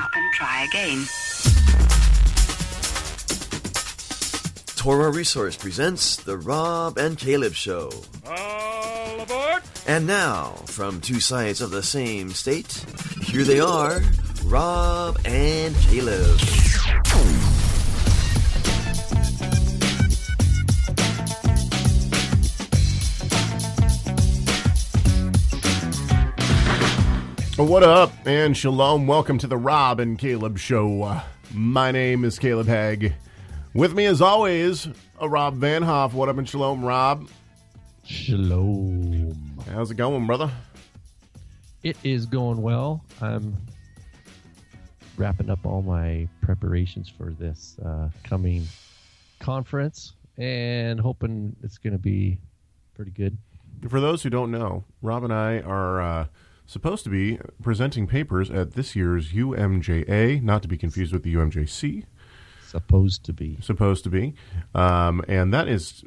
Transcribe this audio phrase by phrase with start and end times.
[0.00, 1.04] up and try again.
[4.76, 7.90] Torah Resource presents The Rob and Caleb Show.
[8.26, 9.62] All aboard!
[9.86, 12.84] And now, from two sides of the same state,
[13.22, 14.00] here they are
[14.44, 16.69] Rob and Caleb.
[27.60, 29.06] What up, and shalom.
[29.06, 31.02] Welcome to the Rob and Caleb Show.
[31.02, 31.20] Uh,
[31.52, 33.12] my name is Caleb Hegg.
[33.74, 34.88] With me, as always,
[35.20, 36.14] a Rob Vanhoff.
[36.14, 37.28] What up, and shalom, Rob?
[38.02, 39.58] Shalom.
[39.70, 40.50] How's it going, brother?
[41.82, 43.04] It is going well.
[43.20, 43.54] I'm
[45.18, 48.66] wrapping up all my preparations for this uh, coming
[49.38, 52.38] conference and hoping it's going to be
[52.94, 53.36] pretty good.
[53.86, 56.26] For those who don't know, Rob and I are uh,
[56.70, 61.34] supposed to be presenting papers at this year's UMJA, not to be confused with the
[61.34, 62.04] UMJC.
[62.68, 63.58] Supposed to be.
[63.60, 64.34] supposed to be,
[64.76, 66.04] um, and that is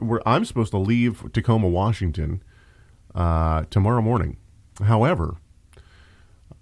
[0.00, 2.42] where I'm supposed to leave Tacoma, Washington,
[3.14, 4.36] uh, tomorrow morning.
[4.82, 5.36] However,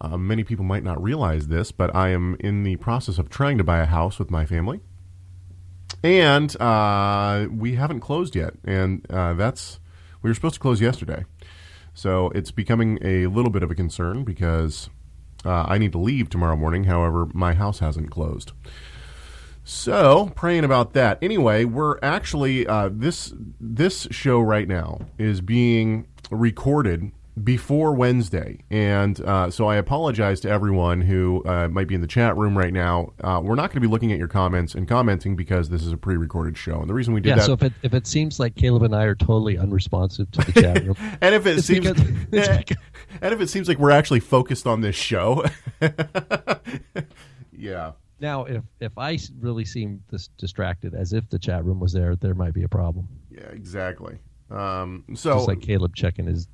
[0.00, 3.58] uh, many people might not realize this, but I am in the process of trying
[3.58, 4.78] to buy a house with my family,
[6.04, 9.80] and uh, we haven't closed yet, and uh, that's
[10.22, 11.24] we were supposed to close yesterday,
[11.94, 14.90] so it's becoming a little bit of a concern because
[15.44, 16.84] uh, I need to leave tomorrow morning.
[16.84, 18.52] However, my house hasn't closed.
[19.64, 21.18] So praying about that.
[21.22, 27.12] Anyway, we're actually uh, this this show right now is being recorded
[27.44, 32.06] before Wednesday, and uh, so I apologize to everyone who uh, might be in the
[32.06, 33.12] chat room right now.
[33.22, 35.92] Uh, we're not going to be looking at your comments and commenting because this is
[35.92, 37.46] a pre-recorded show, and the reason we did Yeah, that.
[37.46, 40.60] so if it, if it seems like Caleb and I are totally unresponsive to the
[40.60, 42.76] chat room, and if it seems, because- because-
[43.20, 45.44] and if it seems like we're actually focused on this show,
[47.52, 47.92] yeah.
[48.20, 52.16] now if, if I really seem this distracted as if the chat room was there,
[52.16, 53.08] there might be a problem.
[53.30, 54.18] Yeah, exactly.
[54.50, 56.48] Um, so, Just like Caleb checking his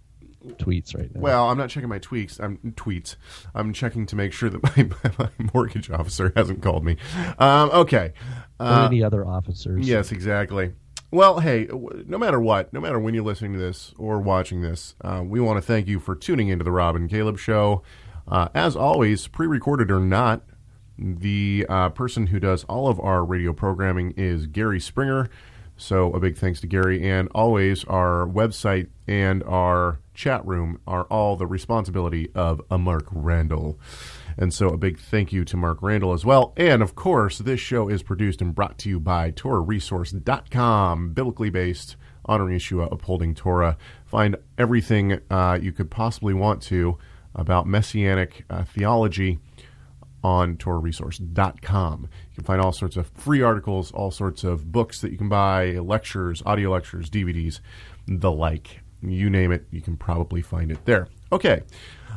[0.54, 1.20] tweets right now.
[1.20, 2.40] well, I'm not checking my tweets.
[2.40, 3.16] I'm tweets.
[3.54, 6.96] I'm checking to make sure that my, my mortgage officer hasn't called me.
[7.38, 8.12] Um, okay.
[8.58, 9.86] Uh, any other officers.
[9.88, 10.72] yes, exactly.
[11.10, 11.68] Well, hey,
[12.06, 15.40] no matter what, no matter when you're listening to this or watching this, uh, we
[15.40, 17.82] want to thank you for tuning into the Rob and Caleb Show.
[18.26, 20.42] Uh, as always, pre-recorded or not,
[20.98, 25.28] the uh, person who does all of our radio programming is Gary Springer.
[25.76, 27.08] So a big thanks to Gary.
[27.08, 33.06] And always, our website and our chat room are all the responsibility of a Mark
[33.10, 33.78] Randall.
[34.38, 36.52] And so a big thank you to Mark Randall as well.
[36.56, 41.96] And of course, this show is produced and brought to you by TorahResource.com, biblically based,
[42.24, 43.76] honoring Yeshua, upholding Torah.
[44.04, 46.98] Find everything uh, you could possibly want to
[47.34, 49.38] about messianic uh, theology
[50.24, 52.08] on TorahResource.com.
[52.36, 55.30] You can find all sorts of free articles, all sorts of books that you can
[55.30, 57.60] buy, lectures, audio lectures, DVDs,
[58.06, 58.82] the like.
[59.00, 61.08] You name it, you can probably find it there.
[61.32, 61.62] Okay.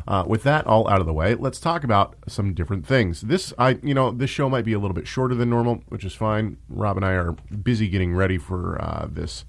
[0.05, 3.21] Uh, with that all out of the way, let's talk about some different things.
[3.21, 6.03] This, I, you know, this show might be a little bit shorter than normal, which
[6.03, 6.57] is fine.
[6.67, 7.31] Rob and I are
[7.63, 9.45] busy getting ready for uh, this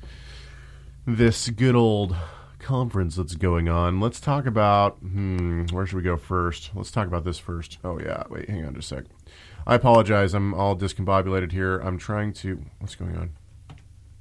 [1.04, 2.14] this good old
[2.60, 3.98] conference that's going on.
[3.98, 6.70] Let's talk about hmm, where should we go first?
[6.74, 7.78] Let's talk about this first.
[7.82, 9.04] Oh yeah, wait, hang on just a sec.
[9.66, 10.34] I apologize.
[10.34, 11.78] I'm all discombobulated here.
[11.78, 12.64] I'm trying to.
[12.78, 13.32] What's going on?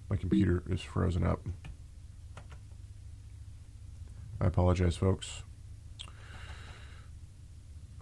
[0.10, 1.42] My computer is frozen up.
[4.42, 5.44] I apologize, folks.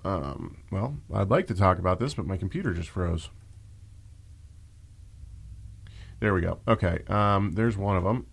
[0.06, 3.30] Um, well, I'd like to talk about this, but my computer just froze.
[6.20, 6.60] There we go.
[6.68, 8.26] Okay, um, there's one of them.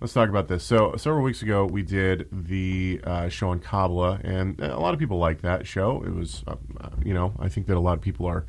[0.00, 0.62] Let's talk about this.
[0.62, 5.00] So, several weeks ago, we did the uh, show on Kabbalah, and a lot of
[5.00, 6.02] people liked that show.
[6.02, 6.56] It was, uh,
[7.02, 8.44] you know, I think that a lot of people are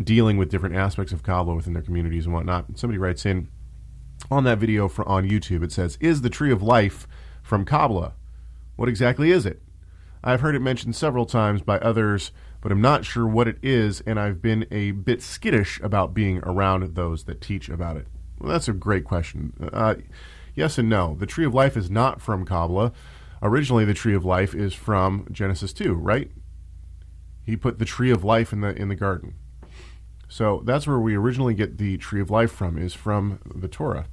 [0.00, 2.78] dealing with different aspects of Kabbalah within their communities and whatnot.
[2.78, 3.48] Somebody writes in
[4.30, 7.08] on that video for, on YouTube, it says, Is the tree of life
[7.42, 8.14] from Kabbalah?
[8.76, 9.60] What exactly is it?
[10.22, 14.02] I've heard it mentioned several times by others, but I'm not sure what it is,
[14.02, 18.06] and I've been a bit skittish about being around those that teach about it.
[18.38, 19.52] Well, that's a great question.
[19.72, 19.96] Uh,
[20.54, 21.16] yes and no.
[21.18, 22.92] The tree of life is not from Kabbalah.
[23.42, 26.30] Originally, the tree of life is from Genesis 2, right?
[27.44, 29.34] He put the tree of life in the in the garden.
[30.32, 34.06] So that's where we originally get the tree of life from, is from the Torah.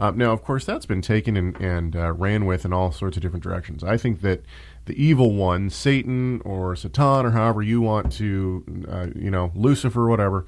[0.00, 3.18] Um, now, of course, that's been taken and, and uh, ran with in all sorts
[3.18, 3.84] of different directions.
[3.84, 4.42] I think that
[4.86, 10.08] the evil one, Satan or Satan or however you want to, uh, you know, Lucifer,
[10.08, 10.46] whatever,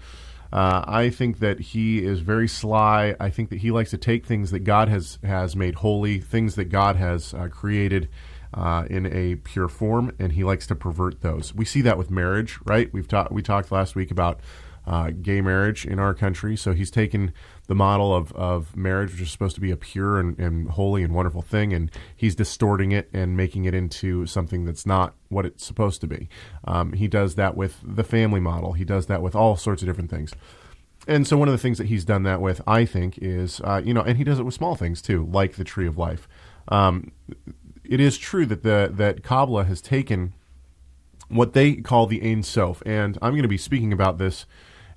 [0.52, 3.14] uh, I think that he is very sly.
[3.20, 6.54] I think that he likes to take things that God has has made holy, things
[6.56, 8.08] that God has uh, created,
[8.52, 11.54] uh, in a pure form, and he likes to pervert those.
[11.54, 12.92] We see that with marriage, right?
[12.92, 14.40] We've talked we talked last week about
[14.86, 16.56] uh, gay marriage in our country.
[16.56, 17.32] So he's taken
[17.70, 21.04] the model of, of marriage, which is supposed to be a pure and, and holy
[21.04, 25.46] and wonderful thing, and he's distorting it and making it into something that's not what
[25.46, 26.28] it's supposed to be.
[26.64, 28.72] Um, he does that with the family model.
[28.72, 30.32] He does that with all sorts of different things.
[31.06, 33.80] And so one of the things that he's done that with, I think, is uh,
[33.84, 36.26] you know, and he does it with small things too, like the tree of life.
[36.66, 37.12] Um,
[37.84, 40.32] it is true that the that Kabbalah has taken
[41.28, 44.44] what they call the Ein Sof, and I'm going to be speaking about this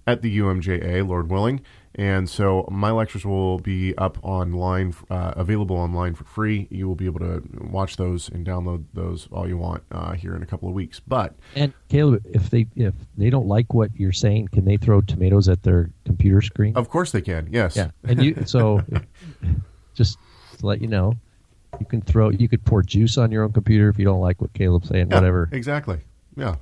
[0.08, 1.62] at the UMJA, Lord willing.
[1.95, 6.68] And so my lectures will be up online, uh, available online for free.
[6.72, 10.36] You will be able to watch those and download those all you want uh, here
[10.36, 11.00] in a couple of weeks.
[11.00, 15.01] But and Caleb, if they if they don't like what you're saying, can they throw
[15.01, 16.75] tomatoes at their computer screen?
[16.75, 17.50] Of course they can.
[17.51, 17.75] Yes.
[17.75, 17.92] Yeah.
[18.04, 18.81] And you so
[19.94, 20.18] just
[20.57, 21.13] to let you know,
[21.80, 24.42] you can throw you could pour juice on your own computer if you don't like
[24.42, 25.10] what Caleb's saying.
[25.12, 25.48] Yeah, whatever.
[25.51, 26.00] Exactly.
[26.36, 26.56] Yeah.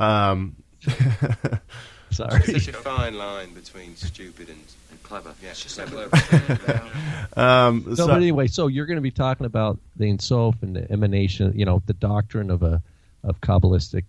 [0.00, 0.56] Um,
[2.12, 2.40] Sorry.
[2.42, 4.58] Such a fine line between stupid and,
[4.90, 5.34] And clever.
[5.42, 6.08] yeah, It's just clever.
[6.08, 6.90] clever.
[7.36, 10.56] um, No, so- but anyway, so you're going to be talking about the Ein Sof
[10.62, 12.82] and the emanation, you know, the doctrine of a
[13.24, 14.04] of kabbalistic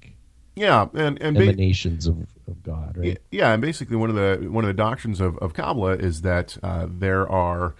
[0.55, 2.17] yeah, and and ba- emanations of,
[2.47, 3.19] of God, right?
[3.31, 6.57] Yeah, and basically one of the one of the doctrines of, of Kabbalah is that
[6.61, 7.73] uh, there are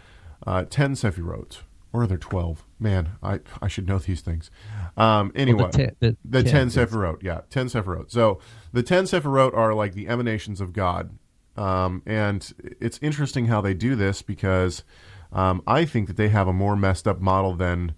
[0.48, 1.60] uh, ten sefirot,
[1.92, 2.64] or are there twelve?
[2.80, 4.50] Man, I I should know these things.
[4.96, 7.16] Um, anyway, ten- the the ten ten, yes.
[7.22, 8.12] yeah, ten sefirot.
[8.12, 8.40] So
[8.72, 11.18] the ten sefirot are like the emanations of God,
[11.58, 14.84] um, and it's interesting how they do this because
[15.32, 17.96] um, I think that they have a more messed up model than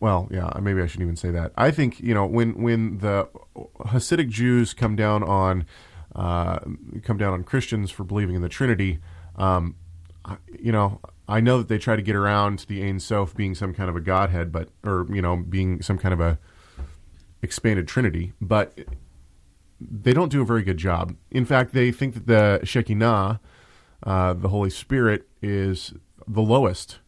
[0.00, 1.52] well, yeah, maybe I shouldn't even say that.
[1.56, 3.28] I think you know when when the
[3.80, 5.66] Hasidic Jews come down on
[6.14, 6.60] uh,
[7.02, 9.00] come down on Christians for believing in the Trinity,
[9.36, 9.74] um,
[10.58, 13.74] you know, I know that they try to get around the Ain Sof being some
[13.74, 16.38] kind of a Godhead, but or you know being some kind of a
[17.42, 18.78] expanded Trinity, but
[19.80, 21.14] they don't do a very good job.
[21.30, 23.40] In fact, they think that the Shekinah,
[24.02, 25.92] uh, the Holy Spirit, is
[26.26, 26.98] the lowest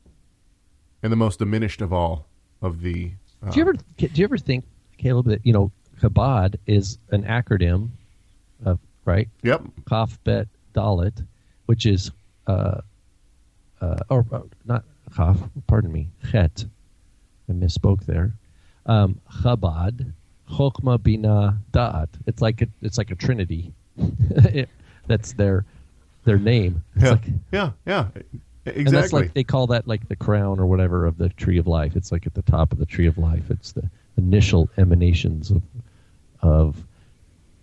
[1.03, 2.27] and the most diminished of all
[2.63, 3.13] of the.
[3.43, 4.65] Uh, Do you ever do you ever think,
[4.99, 7.89] Caleb, that you know Chabad is an acronym
[8.65, 9.63] of right Yep.
[9.89, 11.27] Kaf Bet Dalet,
[11.67, 12.11] which is
[12.47, 12.83] uh,
[13.81, 14.85] uh, or uh, not
[15.17, 16.65] Kaf, pardon me, Chet.
[17.49, 18.33] I misspoke there.
[18.87, 20.13] Um, Chabad,
[20.51, 22.09] Chokma Bina Da'at.
[22.27, 23.73] It's like a, it's like a trinity.
[23.97, 24.69] It-
[25.07, 25.65] that's their
[26.25, 26.85] their name.
[26.95, 27.11] It's Yeah.
[27.11, 27.71] like, yeah.
[27.87, 28.09] Yeah.
[28.67, 28.85] Exactly.
[28.85, 31.67] and that's like they call that like the crown or whatever of the tree of
[31.67, 31.97] life.
[31.97, 33.51] It's like at the top of the tree of life.
[33.51, 35.63] It's the initial emanations of
[36.43, 36.85] of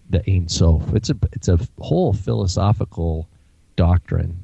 [0.10, 0.94] the Ein Sof.
[0.96, 3.28] It's a it's a whole philosophical
[3.76, 4.40] doctrine.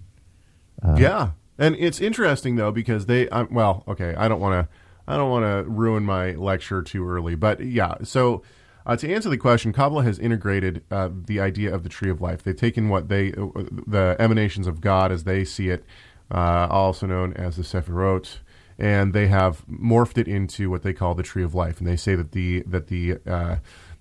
[0.81, 3.29] Uh, yeah, and it's interesting though because they.
[3.29, 4.73] i well, okay, I don't want to.
[5.07, 7.95] I don't want to ruin my lecture too early, but yeah.
[8.03, 8.41] So
[8.85, 12.21] uh, to answer the question, Kabbalah has integrated uh, the idea of the tree of
[12.21, 12.43] life.
[12.43, 15.85] They've taken what they the emanations of God as they see it,
[16.31, 18.39] uh, also known as the Sephirot.
[18.79, 21.95] And they have morphed it into what they call the tree of life, and they
[21.95, 23.57] say that the that the uh,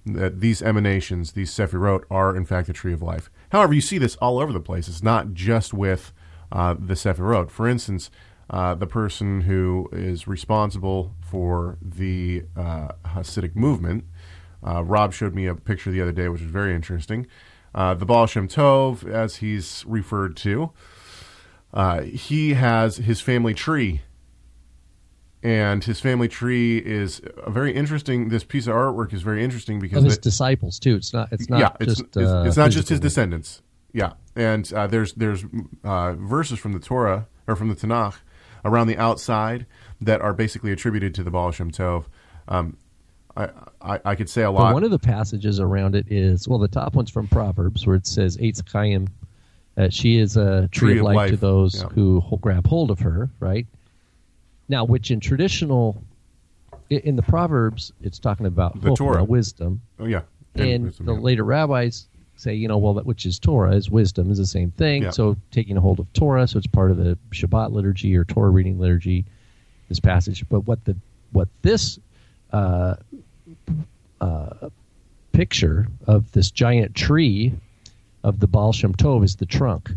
[0.07, 3.31] that these emanations, these Sephirot, are in fact the tree of life.
[3.51, 4.89] However, you see this all over the place.
[4.89, 6.13] It's not just with
[6.53, 7.51] uh, the Sephirot.
[7.51, 8.11] For instance,
[8.51, 14.05] uh, the person who is responsible for the uh, Hasidic movement,
[14.65, 17.27] uh, Rob showed me a picture the other day, which was very interesting.
[17.75, 20.71] Uh, the Baal Shem Tov, as he's referred to,
[21.73, 24.03] uh, he has his family tree
[25.43, 28.29] and his family tree is a very interesting.
[28.29, 30.95] This piece of artwork is very interesting because Of his it- disciples too.
[30.97, 31.33] It's not.
[31.33, 32.01] It's not yeah, it's, just.
[32.03, 33.63] it's, uh, it's not just his descendants.
[33.93, 35.45] Yeah, and uh, there's there's
[35.85, 38.17] uh, verses from the Torah or from the Tanakh
[38.65, 39.67] around the outside
[40.01, 42.05] that are basically attributed to the Baal Shem Tov.
[42.49, 42.77] Um,
[43.37, 43.49] I,
[43.81, 44.75] I I could say a But lot.
[44.75, 48.07] one of the passages around it is well, the top one's from Proverbs where it
[48.07, 49.09] says, "Eitz Chaim,
[49.77, 51.89] uh, she is a tree, of life, to those yeah.
[51.89, 53.67] who ho- grab hold of her." Right
[54.69, 56.03] now, which in traditional,
[56.91, 59.25] in the Proverbs, it's talking about The Torah.
[59.25, 60.23] wisdom, oh, yeah,
[60.55, 61.21] and wisdom, the yeah.
[61.21, 62.07] later rabbis
[62.43, 65.05] say, you know, well, that which is Torah is wisdom is the same thing.
[65.05, 65.11] Yeah.
[65.11, 68.51] So taking a hold of Torah, so it's part of the Shabbat liturgy or Torah
[68.51, 69.25] reading liturgy.
[69.89, 70.97] This passage, but what the
[71.33, 71.99] what this
[72.51, 72.95] uh,
[74.21, 74.71] uh,
[75.33, 77.53] picture of this giant tree
[78.25, 79.91] of the Baal Shem Tov is the trunk,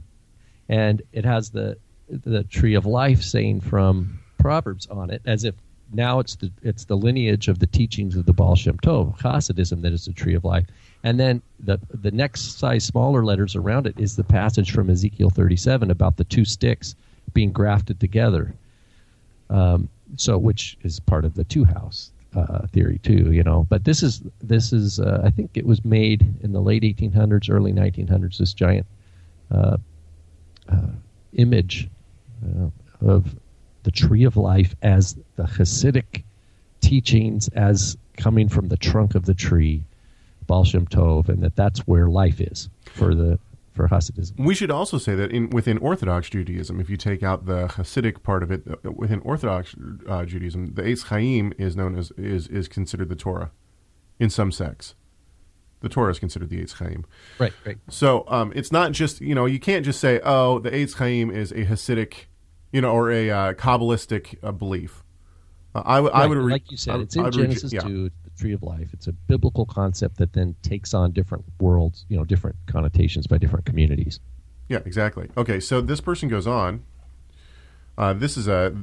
[0.67, 1.77] and it has the
[2.09, 5.55] the tree of life saying from Proverbs on it, as if
[5.93, 9.81] now it's the it's the lineage of the teachings of the Baal Shem Tov, Hasidism,
[9.81, 10.65] that is the tree of life.
[11.05, 15.29] And then the the next size smaller letters around it is the passage from Ezekiel
[15.29, 16.95] 37 about the two sticks
[17.31, 18.55] being grafted together.
[19.51, 23.67] Um, so which is part of the two house uh, theory too, you know.
[23.69, 27.51] But this is this is uh, I think it was made in the late 1800s,
[27.51, 28.39] early 1900s.
[28.39, 28.87] This giant
[29.51, 29.77] uh,
[30.67, 30.87] uh,
[31.33, 31.87] image
[32.43, 32.69] uh,
[33.01, 33.35] of
[33.83, 36.23] the tree of life as the Hasidic
[36.81, 39.83] teachings as coming from the trunk of the tree,
[40.47, 43.39] Baal Shem Tov, and that that's where life is for the
[43.73, 44.33] for Hasidism.
[44.37, 48.23] We should also say that in within Orthodox Judaism, if you take out the Hasidic
[48.23, 49.75] part of it, uh, within Orthodox
[50.07, 53.51] uh, Judaism, the Eitz Chaim is known as is is considered the Torah
[54.19, 54.95] in some sects.
[55.81, 57.05] The Torah is considered the Eitz Chaim.
[57.37, 57.77] Right, right.
[57.89, 61.29] So um, it's not just you know you can't just say oh the Eitz Chaim
[61.29, 62.25] is a Hasidic,
[62.71, 65.03] you know, or a uh, Kabbalistic uh, belief.
[65.75, 67.41] Uh, I, w- I Right, would re- like you said, I- it's in I'd re-
[67.43, 67.81] Genesis yeah.
[67.81, 68.89] 2, the tree of life.
[68.93, 73.37] It's a biblical concept that then takes on different worlds, you know, different connotations by
[73.37, 74.19] different communities.
[74.69, 75.29] Yeah, exactly.
[75.37, 76.83] Okay, so this person goes on.
[77.97, 78.75] Uh, this is a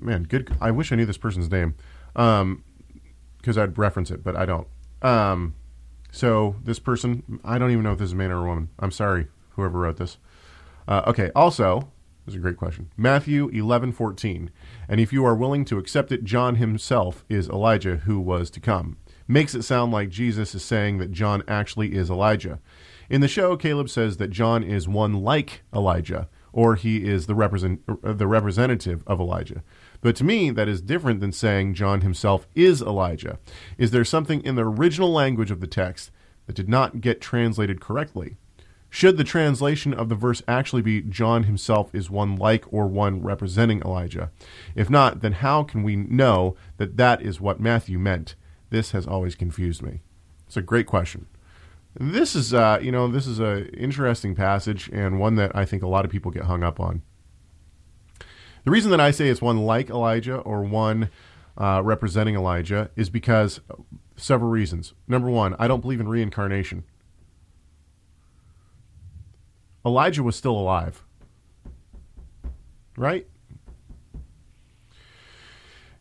[0.00, 0.22] man.
[0.22, 0.56] Good.
[0.60, 1.74] I wish I knew this person's name,
[2.14, 4.66] because I'd reference it, but I don't.
[5.02, 5.54] Um,
[6.10, 8.70] so this person, I don't even know if this is a man or a woman.
[8.78, 10.16] I'm sorry, whoever wrote this.
[10.88, 11.30] Uh, okay.
[11.34, 11.92] Also,
[12.26, 12.90] this is a great question.
[12.96, 14.50] Matthew eleven fourteen,
[14.88, 18.60] and if you are willing to accept it, John himself is Elijah who was to
[18.60, 18.98] come.
[19.28, 22.60] Makes it sound like Jesus is saying that John actually is Elijah.
[23.08, 27.34] In the show, Caleb says that John is one like Elijah, or he is the
[27.36, 29.62] represent uh, the representative of Elijah.
[30.00, 33.38] But to me, that is different than saying John himself is Elijah.
[33.78, 36.10] Is there something in the original language of the text
[36.46, 38.36] that did not get translated correctly?
[38.96, 43.20] Should the translation of the verse actually be John himself is one like or one
[43.20, 44.30] representing Elijah?
[44.74, 48.36] If not, then how can we know that that is what Matthew meant?
[48.70, 50.00] This has always confused me.
[50.46, 51.26] It's a great question.
[51.92, 55.82] This is, uh, you know, this is an interesting passage and one that I think
[55.82, 57.02] a lot of people get hung up on.
[58.64, 61.10] The reason that I say it's one like Elijah or one
[61.58, 63.60] uh, representing Elijah is because
[64.16, 64.94] several reasons.
[65.06, 66.84] Number one, I don't believe in reincarnation.
[69.86, 71.04] Elijah was still alive,
[72.96, 73.26] right?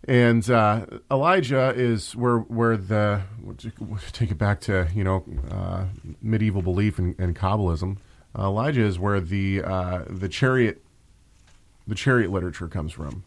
[0.08, 3.22] And uh, Elijah is where where the
[4.12, 5.86] take it back to you know uh,
[6.22, 7.98] medieval belief and, and Kabbalism.
[8.38, 10.82] Uh, Elijah is where the uh, the chariot
[11.88, 13.24] the chariot literature comes from.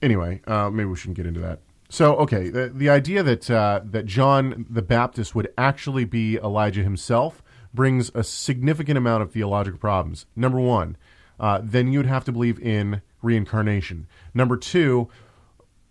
[0.00, 1.58] Anyway, uh, maybe we shouldn't get into that.
[1.88, 6.82] So, okay, the, the idea that uh, that John the Baptist would actually be Elijah
[6.82, 7.42] himself
[7.78, 10.26] brings a significant amount of theological problems.
[10.34, 10.96] Number one,
[11.38, 14.08] uh, then you'd have to believe in reincarnation.
[14.34, 15.08] Number two,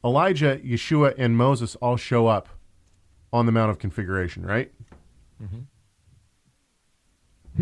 [0.03, 2.49] Elijah, Yeshua, and Moses all show up
[3.31, 4.69] on the Mount of Configuration, right?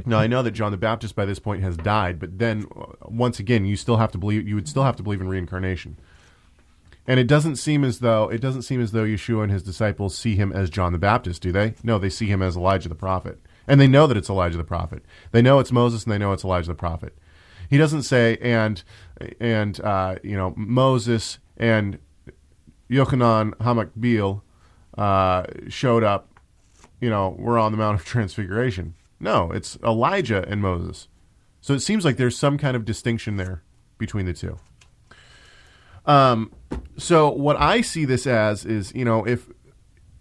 [0.08, 2.94] Now I know that John the Baptist by this point has died, but then uh,
[3.04, 4.48] once again, you still have to believe.
[4.48, 5.98] You would still have to believe in reincarnation.
[7.06, 10.18] And it doesn't seem as though it doesn't seem as though Yeshua and his disciples
[10.18, 11.76] see him as John the Baptist, do they?
[11.84, 14.64] No, they see him as Elijah the prophet, and they know that it's Elijah the
[14.64, 15.04] prophet.
[15.32, 17.18] They know it's Moses, and they know it's Elijah the prophet.
[17.70, 18.84] He doesn't say and
[19.40, 22.00] and uh, you know Moses and
[22.90, 24.42] Yochanan Hamatbil
[24.98, 26.40] uh, showed up.
[27.02, 28.96] You know, we're on the Mount of Transfiguration.
[29.20, 31.08] No, it's Elijah and Moses.
[31.62, 33.64] So it seems like there's some kind of distinction there
[33.98, 34.58] between the two.
[36.06, 36.52] Um,
[36.98, 39.50] so what I see this as is, you know, if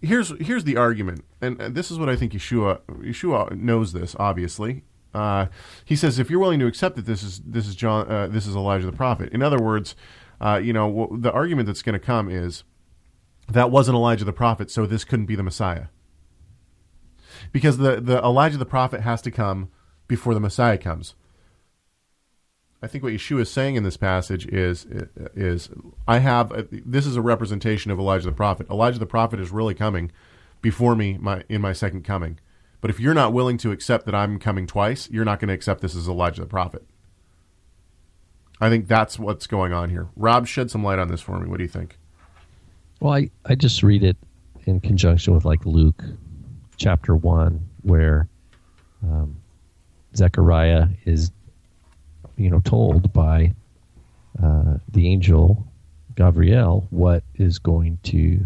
[0.05, 4.83] here's here's the argument, and this is what I think Yeshua Yeshua knows this obviously.
[5.13, 5.47] Uh,
[5.85, 8.47] he says if you're willing to accept that this is this is John uh, this
[8.47, 9.29] is Elijah the prophet.
[9.31, 9.95] In other words,
[10.41, 12.63] uh, you know, the argument that's going to come is
[13.47, 15.85] that wasn't Elijah the prophet, so this couldn't be the Messiah.
[17.51, 19.69] Because the the Elijah the prophet has to come
[20.07, 21.15] before the Messiah comes.
[22.85, 24.85] I think what Yeshua is saying in this passage is
[25.35, 25.69] is
[26.07, 28.69] I have a, this is a representation of Elijah the prophet.
[28.69, 30.11] Elijah the prophet is really coming
[30.61, 32.37] before me my in my second coming.
[32.81, 35.55] But if you're not willing to accept that I'm coming twice, you're not going to
[35.55, 36.85] accept this as Elijah the prophet.
[38.61, 40.09] I think that's what's going on here.
[40.15, 41.49] Rob, shed some light on this for me.
[41.49, 41.97] What do you think?
[42.99, 44.15] Well, I, I just read it
[44.67, 46.03] in conjunction with like Luke
[46.77, 48.29] chapter 1, where
[49.01, 49.37] um,
[50.15, 51.31] Zechariah is,
[52.37, 53.53] you know, told by
[54.41, 55.65] uh, the angel
[56.15, 58.39] Gabriel what is going to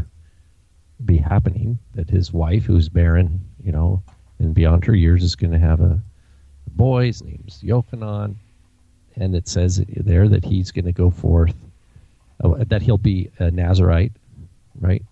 [1.06, 4.02] be happening, that his wife, who's barren, you know,
[4.40, 6.00] and beyond her years, is going to have a
[6.68, 7.08] boy.
[7.08, 8.36] His name's Yochanan.
[9.16, 11.56] And it says there that he's going to go forth,
[12.44, 14.14] uh, that he'll be a Nazarite,
[14.80, 15.04] right?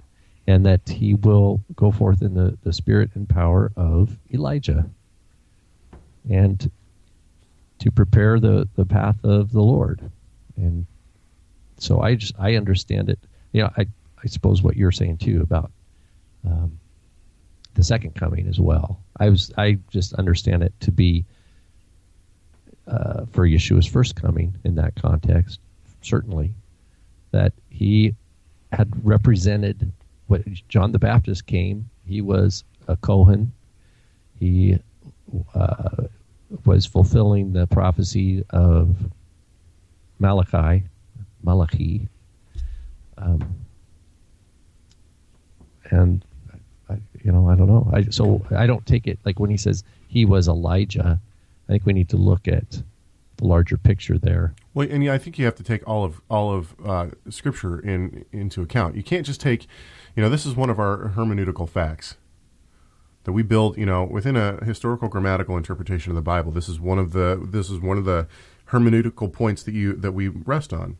[0.47, 4.89] And that he will go forth in the, the spirit and power of Elijah.
[6.29, 6.71] And
[7.79, 10.01] to prepare the, the path of the Lord.
[10.55, 10.85] And
[11.77, 13.19] so I just I understand it.
[13.51, 13.87] You know, I
[14.23, 15.71] I suppose what you're saying too about
[16.45, 16.79] um,
[17.75, 18.99] the second coming as well.
[19.19, 21.23] I was I just understand it to be
[22.87, 25.59] uh, for Yeshua's first coming in that context,
[26.01, 26.53] certainly
[27.31, 28.15] that he
[28.71, 29.91] had represented
[30.27, 31.89] what John the Baptist came.
[32.05, 33.51] He was a Kohen.
[34.39, 34.79] He
[35.53, 36.05] uh,
[36.65, 38.95] was fulfilling the prophecy of
[40.19, 40.83] Malachi,
[41.43, 42.07] Malachi,
[43.17, 43.55] um,
[45.89, 46.25] and
[46.89, 47.89] I, you know I don't know.
[47.93, 51.19] I, so I don't take it like when he says he was Elijah.
[51.67, 52.81] I think we need to look at
[53.37, 54.55] the larger picture there.
[54.73, 57.79] Well, and yeah, I think you have to take all of all of uh, Scripture
[57.79, 58.95] in into account.
[58.95, 59.67] You can't just take,
[60.15, 62.15] you know, this is one of our hermeneutical facts
[63.27, 63.77] that we build.
[63.77, 67.47] You know, within a historical grammatical interpretation of the Bible, this is one of the
[67.51, 68.27] this is one of the
[68.69, 70.97] hermeneutical points that you that we rest on.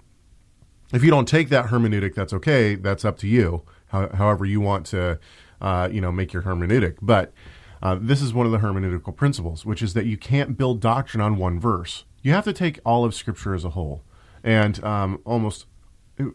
[0.93, 2.75] If you don't take that hermeneutic, that's okay.
[2.75, 3.63] That's up to you.
[3.87, 5.19] How, however, you want to,
[5.59, 6.97] uh, you know, make your hermeneutic.
[7.01, 7.33] But
[7.81, 11.21] uh, this is one of the hermeneutical principles, which is that you can't build doctrine
[11.21, 14.03] on one verse you have to take all of Scripture as a whole,
[14.43, 15.65] and um, almost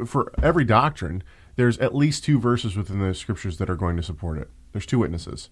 [0.06, 1.22] for every doctrine,
[1.56, 4.49] there's at least two verses within the Scriptures that are going to support it.
[4.72, 5.50] There's two witnesses,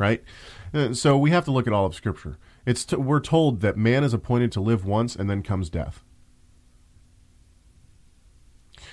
[0.00, 0.24] right?
[0.74, 2.38] Uh, so we have to look at all of Scripture.
[2.66, 6.02] It's t- we're told that man is appointed to live once, and then comes death.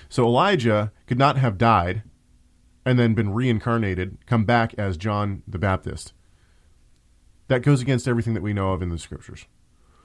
[0.10, 2.04] So Elijah could not have died
[2.86, 6.14] and then been reincarnated, come back as John the Baptist.
[7.48, 9.46] That goes against everything that we know of in the scriptures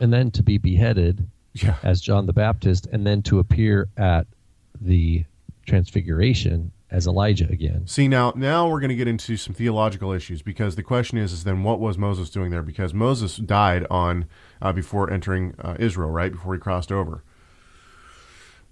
[0.02, 1.76] and then to be beheaded yeah.
[1.84, 4.26] as John the Baptist, and then to appear at
[4.80, 5.24] the
[5.64, 7.86] Transfiguration as Elijah again.
[7.86, 11.32] See now, now we're going to get into some theological issues because the question is,
[11.32, 12.62] is then what was Moses doing there?
[12.62, 14.26] Because Moses died on
[14.60, 17.24] uh, before entering uh, Israel, right before he crossed over.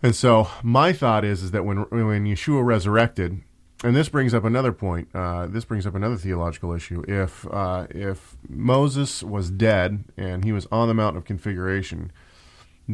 [0.03, 3.41] And so my thought is, is that when when Yeshua resurrected,
[3.83, 5.09] and this brings up another point.
[5.15, 7.03] Uh, this brings up another theological issue.
[7.09, 12.13] If uh, if Moses was dead and he was on the mountain of configuration,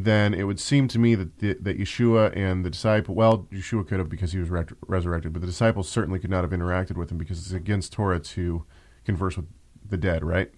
[0.04, 3.86] then it would seem to me that the, that Yeshua and the disciple, well, Yeshua
[3.86, 6.96] could have because he was re- resurrected, but the disciples certainly could not have interacted
[6.96, 8.64] with him because it's against Torah to
[9.04, 9.46] converse with
[9.88, 10.52] the dead, right?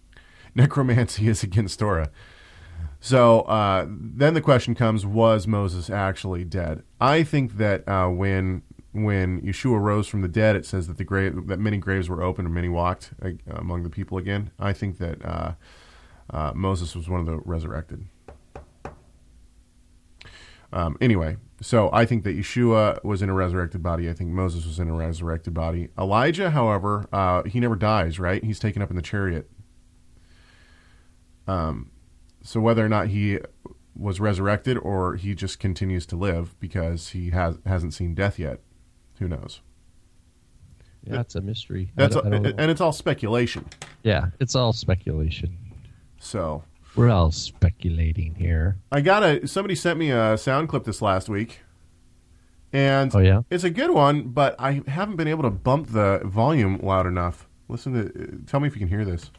[0.54, 2.10] Necromancy is against Torah.
[2.98, 6.82] So uh, then the question comes: Was Moses actually dead?
[7.00, 11.04] I think that uh, when when Yeshua rose from the dead, it says that the
[11.04, 14.50] grave that many graves were opened and many walked uh, among the people again.
[14.58, 15.52] I think that uh,
[16.30, 18.06] uh, Moses was one of the resurrected.
[20.72, 24.08] Um, anyway, so I think that Yeshua was in a resurrected body.
[24.08, 25.88] I think Moses was in a resurrected body.
[25.98, 28.18] Elijah, however, uh, he never dies.
[28.18, 28.42] Right?
[28.42, 29.50] He's taken up in the chariot.
[31.46, 31.90] Um,
[32.42, 33.40] so whether or not he
[33.96, 38.60] was resurrected or he just continues to live because he has hasn't seen death yet
[39.20, 39.60] who knows?
[41.04, 41.92] Yeah, that's a mystery.
[41.94, 43.66] That's and it's all speculation.
[44.02, 45.56] Yeah, it's all speculation.
[46.18, 46.64] So
[46.96, 48.78] we're all speculating here.
[48.90, 51.60] I got a somebody sent me a sound clip this last week,
[52.72, 56.20] and oh yeah, it's a good one, but I haven't been able to bump the
[56.24, 57.48] volume loud enough.
[57.68, 59.30] Listen to, tell me if you can hear this.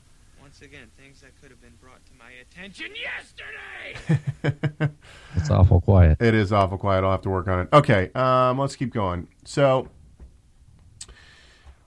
[0.41, 4.91] Once again, things that could have been brought to my attention yesterday.
[5.35, 6.21] It's awful quiet.
[6.21, 7.03] It is awful quiet.
[7.03, 7.69] I'll have to work on it.
[7.71, 9.27] Okay, um, let's keep going.
[9.45, 9.87] So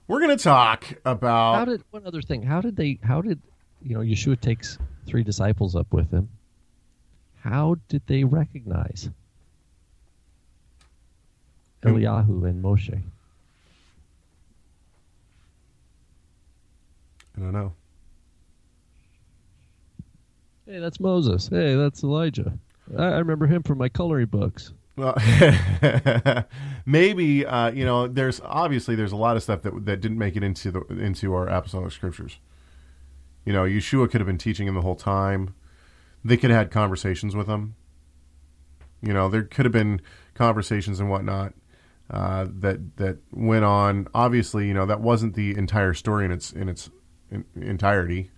[0.07, 2.41] we're going to talk about how did one other thing.
[2.41, 2.99] How did they?
[3.03, 3.39] How did
[3.83, 6.29] you know Yeshua takes three disciples up with him?
[7.41, 9.09] How did they recognize
[11.83, 13.01] Eliyahu and Moshe?
[17.37, 17.73] I don't know.
[20.65, 21.47] Hey, that's Moses.
[21.47, 22.57] Hey, that's Elijah.
[22.97, 24.73] I remember him from my coloring books.
[24.95, 25.15] Well,
[26.85, 28.07] maybe uh, you know.
[28.07, 31.33] There's obviously there's a lot of stuff that that didn't make it into the into
[31.33, 32.39] our apostolic scriptures.
[33.45, 35.53] You know, Yeshua could have been teaching him the whole time.
[36.23, 37.75] They could have had conversations with him.
[39.01, 40.01] You know, there could have been
[40.33, 41.53] conversations and whatnot
[42.09, 44.07] uh, that that went on.
[44.13, 46.89] Obviously, you know that wasn't the entire story in its in its
[47.31, 48.31] in, entirety.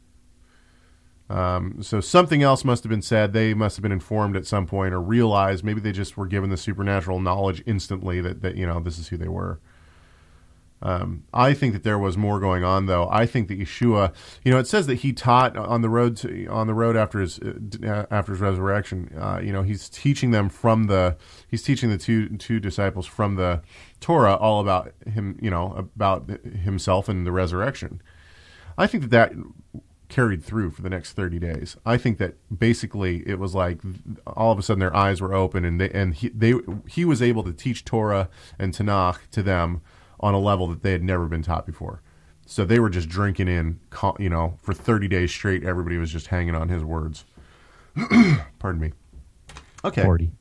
[1.29, 3.33] Um, so something else must have been said.
[3.33, 6.49] They must have been informed at some point or realized maybe they just were given
[6.49, 9.59] the supernatural knowledge instantly that, that you know this is who they were.
[10.81, 13.09] Um, I think that there was more going on, though.
[13.09, 14.13] I think that Yeshua,
[14.43, 17.19] you know, it says that he taught on the road to, on the road after
[17.19, 19.11] his uh, after his resurrection.
[19.19, 23.35] Uh, you know, he's teaching them from the he's teaching the two two disciples from
[23.35, 23.61] the
[23.99, 26.29] Torah all about him, you know, about
[26.63, 28.01] himself and the resurrection.
[28.77, 29.33] I think that that
[30.09, 31.75] carried through for the next 30 days.
[31.85, 33.79] I think that basically it was like
[34.25, 36.53] all of a sudden their eyes were open and they and he they
[36.87, 39.81] he was able to teach Torah and Tanakh to them
[40.19, 42.01] on a level that they had never been taught before.
[42.45, 43.79] So they were just drinking in,
[44.19, 47.25] you know, for 30 days straight everybody was just hanging on his words.
[48.59, 48.93] Pardon me.
[49.83, 50.03] Okay.
[50.03, 50.31] 40.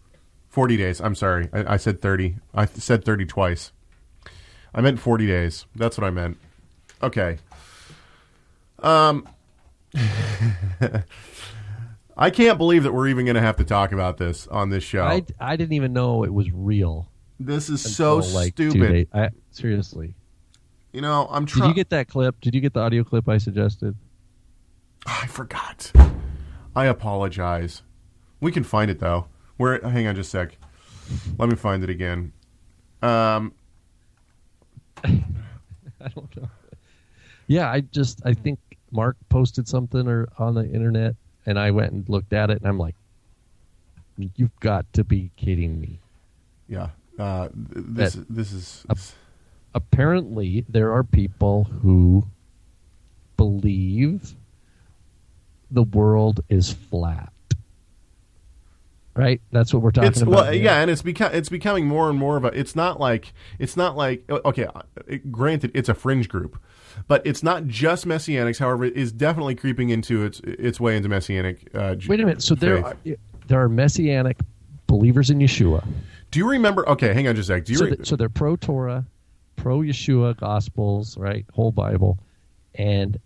[0.49, 1.01] 40 days.
[1.01, 1.49] I'm sorry.
[1.53, 2.37] I, I said 30.
[2.55, 3.73] I th- said 30 twice.
[4.75, 5.67] I meant 40 days.
[5.75, 6.39] That's what I meant.
[7.03, 7.39] Okay.
[8.79, 9.29] Um
[12.17, 14.83] I can't believe that we're even going to have to talk about this on this
[14.83, 15.05] show.
[15.05, 17.11] I, I didn't even know it was real.
[17.38, 19.09] This is so like, stupid.
[19.12, 20.14] I, seriously.
[20.92, 21.68] You know, I'm trying.
[21.68, 22.40] Did you get that clip?
[22.40, 23.94] Did you get the audio clip I suggested?
[25.07, 25.92] I forgot.
[26.75, 27.83] I apologize.
[28.40, 29.27] We can find it though.
[29.57, 30.57] Where hang on just a sec.
[31.38, 32.33] Let me find it again.
[33.03, 33.53] Um
[35.05, 36.49] I don't know.
[37.46, 38.59] Yeah, I just I think
[38.90, 42.66] Mark posted something or on the internet, and I went and looked at it, and
[42.66, 42.96] I'm like,
[44.16, 46.01] "You've got to be kidding me!"
[46.68, 46.88] yeah.
[47.19, 48.87] Uh th- this That- this is
[49.75, 52.27] Apparently, there are people who
[53.37, 54.35] believe
[55.71, 57.31] the world is flat.
[59.15, 59.41] Right?
[59.51, 60.35] That's what we're talking it's about.
[60.35, 60.63] well, here.
[60.63, 62.49] yeah, and it's become it's becoming more and more of a.
[62.49, 64.65] It's not like it's not like okay.
[64.67, 64.83] uh,
[65.31, 66.59] granted, it's a fringe group,
[67.09, 68.59] but it's not just messianics.
[68.59, 71.69] However, it is definitely creeping into its its way into messianic.
[71.75, 72.43] Uh, Wait a minute.
[72.43, 72.97] So there are
[73.47, 74.39] there are messianic
[74.87, 75.87] believers in Yeshua.
[76.37, 76.87] Do you remember?
[76.87, 77.64] Okay, hang on just a sec.
[77.64, 79.07] Do you so, re- that, so they're pro Torah,
[79.57, 81.46] pro Yeshua Gospels, right?
[81.55, 82.18] Whole Bible,
[82.75, 83.18] and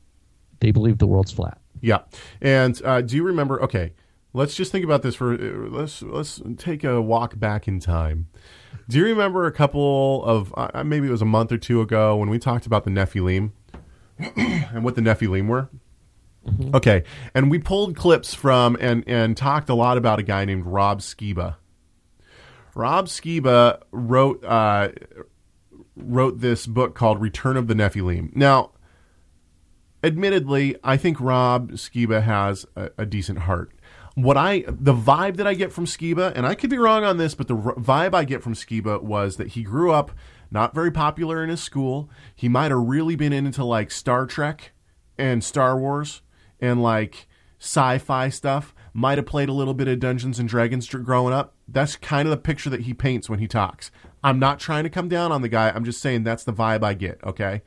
[0.61, 1.59] they believe the world's flat.
[1.81, 2.03] Yeah,
[2.41, 3.61] and uh, do you remember?
[3.65, 3.95] Okay,
[4.33, 8.29] let's just think about this for uh, let's let's take a walk back in time.
[8.89, 12.15] Do you remember a couple of uh, maybe it was a month or two ago
[12.17, 13.51] when we talked about the Nephilim
[14.37, 15.69] and what the Nephilim were?
[16.75, 17.03] Okay,
[17.35, 21.01] and we pulled clips from and and talked a lot about a guy named Rob
[21.01, 21.57] Skiba.
[22.81, 24.89] Rob Skiba wrote uh,
[25.97, 28.35] wrote this book called Return of the Nephilim.
[28.35, 28.71] Now,
[30.03, 33.73] admittedly, I think Rob Skiba has a, a decent heart.
[34.15, 37.19] What I the vibe that I get from Skiba, and I could be wrong on
[37.19, 40.13] this, but the r- vibe I get from Skiba was that he grew up
[40.51, 42.09] not very popular in his school.
[42.35, 44.73] He might have really been into like Star Trek
[45.19, 46.23] and Star Wars
[46.63, 48.75] and like sci-fi stuff.
[48.95, 51.55] Might have played a little bit of Dungeons and Dragons growing up.
[51.73, 53.91] That's kind of the picture that he paints when he talks.
[54.23, 55.71] I'm not trying to come down on the guy.
[55.71, 57.21] I'm just saying that's the vibe I get.
[57.25, 57.63] Okay,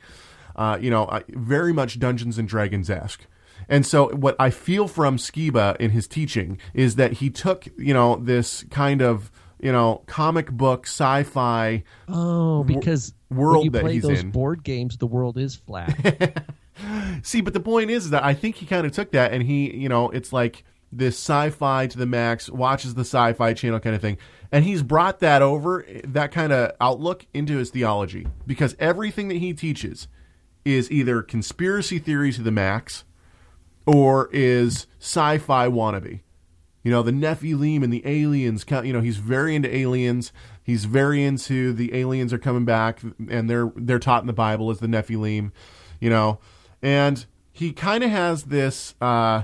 [0.55, 3.25] uh, you know, I, very much Dungeons and Dragons esque.
[3.69, 7.93] And so, what I feel from Skiba in his teaching is that he took, you
[7.93, 13.81] know, this kind of, you know, comic book sci-fi Oh, because world when you that
[13.81, 14.31] play he's those in.
[14.31, 16.43] board games, the world is flat.
[17.23, 19.73] See, but the point is that I think he kind of took that and he,
[19.75, 20.65] you know, it's like
[20.97, 24.17] this sci-fi to the max, watches the sci-fi channel kind of thing,
[24.51, 29.37] and he's brought that over that kind of outlook into his theology because everything that
[29.37, 30.07] he teaches
[30.63, 33.03] is either conspiracy theory to the max
[33.85, 36.21] or is sci-fi wannabe.
[36.83, 38.65] You know, the Nephilim and the aliens.
[38.69, 40.33] You know, he's very into aliens.
[40.61, 44.69] He's very into the aliens are coming back, and they're they're taught in the Bible
[44.69, 45.51] as the Nephilim.
[46.01, 46.39] You know,
[46.81, 48.95] and he kind of has this.
[48.99, 49.43] Uh,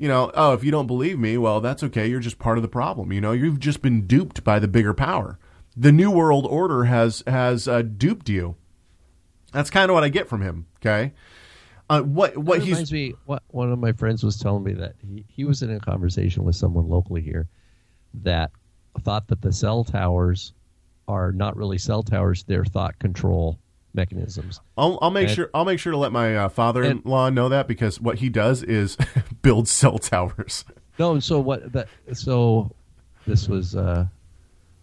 [0.00, 2.06] you know, oh, if you don't believe me, well, that's okay.
[2.06, 3.12] You're just part of the problem.
[3.12, 5.38] You know, you've just been duped by the bigger power.
[5.76, 8.56] The New World Order has has uh, duped you.
[9.52, 10.64] That's kind of what I get from him.
[10.80, 11.12] Okay,
[11.90, 13.12] uh, what what he's reminds me.
[13.26, 16.44] What one of my friends was telling me that he, he was in a conversation
[16.44, 17.50] with someone locally here
[18.22, 18.52] that
[19.02, 20.54] thought that the cell towers
[21.08, 23.58] are not really cell towers; they're thought control
[23.94, 24.60] mechanisms.
[24.78, 27.68] I'll, I'll make And- sure I'll make sure to let my uh, father-in-law know that
[27.68, 28.96] because what he does is
[29.42, 30.64] build cell towers.
[30.98, 31.72] No, and so what?
[31.72, 32.70] That so
[33.26, 34.04] this was uh,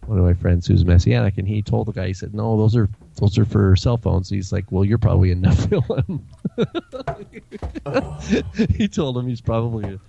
[0.07, 2.75] one of my friends who's messianic, and he told the guy, he said, "No, those
[2.75, 6.21] are those are for cell phones." He's like, "Well, you're probably a Nephilim."
[8.77, 9.99] he told him he's probably a,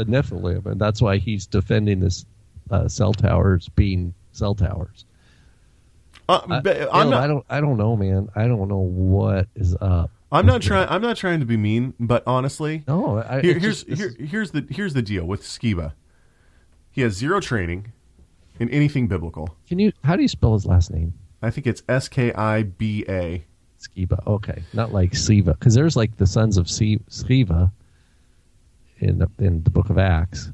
[0.00, 2.26] a Nephilim, and that's why he's defending this
[2.70, 5.06] uh, cell towers being cell towers.
[6.28, 7.14] Uh, I, Caleb, not.
[7.22, 7.44] I don't.
[7.48, 8.28] I don't know, man.
[8.36, 10.10] I don't know what is up.
[10.30, 10.86] I'm not trying.
[10.90, 14.50] I'm not trying to be mean, but honestly, No, I, here, here's just- here, here's
[14.50, 15.92] the here's the deal with Skiba.
[16.90, 17.92] He has zero training
[18.58, 19.56] in anything biblical.
[19.68, 19.92] Can you?
[20.04, 21.14] How do you spell his last name?
[21.40, 23.44] I think it's S K I B A.
[23.80, 24.26] Skiba.
[24.26, 27.70] Okay, not like Sceva, because there's like the sons of Sceva
[28.98, 30.50] in the, in the Book of Acts.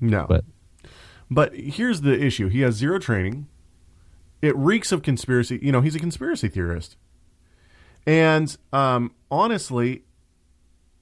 [0.00, 0.44] No, But
[1.30, 3.46] But here's the issue: he has zero training.
[4.42, 5.60] It reeks of conspiracy.
[5.62, 6.96] You know, he's a conspiracy theorist.
[8.06, 10.02] And um, honestly,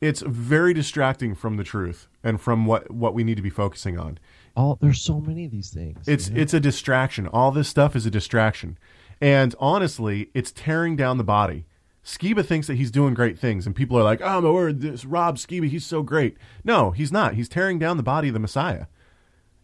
[0.01, 3.97] it's very distracting from the truth and from what what we need to be focusing
[3.97, 4.19] on.
[4.55, 6.07] All there's so many of these things.
[6.07, 6.41] It's you know?
[6.41, 7.27] it's a distraction.
[7.27, 8.77] All this stuff is a distraction,
[9.19, 11.65] and honestly, it's tearing down the body.
[12.05, 15.05] Skiba thinks that he's doing great things, and people are like, "Oh my word, this
[15.05, 17.33] Rob Skiba, he's so great." No, he's not.
[17.33, 18.85] He's tearing down the body of the Messiah.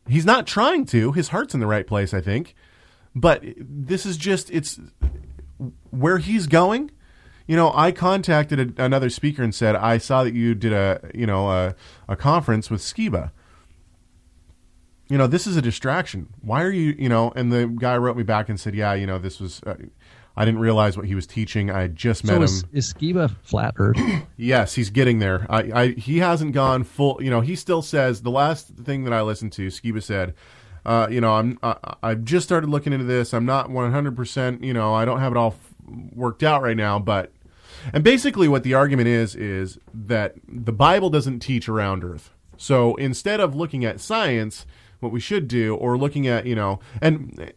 [0.08, 1.12] He's not trying to.
[1.12, 2.56] His heart's in the right place, I think.
[3.16, 4.80] But this is just it's
[5.90, 6.92] where he's going.
[7.48, 11.10] You know, I contacted a, another speaker and said, "I saw that you did a
[11.14, 11.76] you know a,
[12.08, 13.32] a conference with Skiba."
[15.10, 16.28] you know, this is a distraction.
[16.42, 17.34] Why are you, you know?
[17.36, 19.76] And the guy wrote me back and said, yeah, you know, this was, uh,
[20.40, 21.70] I didn't realize what he was teaching.
[21.70, 22.44] I had just met so him.
[22.44, 23.98] is, is Skiba flat Earth?
[24.38, 25.46] Yes, he's getting there.
[25.50, 27.20] I, I, he hasn't gone full.
[27.22, 30.34] You know, he still says the last thing that I listened to, Skiba said,
[30.86, 33.34] uh, you know, I'm, I, I've just started looking into this.
[33.34, 34.16] I'm not 100.
[34.16, 35.74] percent You know, I don't have it all f-
[36.16, 37.34] worked out right now, but.
[37.94, 42.32] And basically, what the argument is is that the Bible doesn't teach around Earth.
[42.56, 44.66] So instead of looking at science,
[45.00, 47.54] what we should do, or looking at, you know, and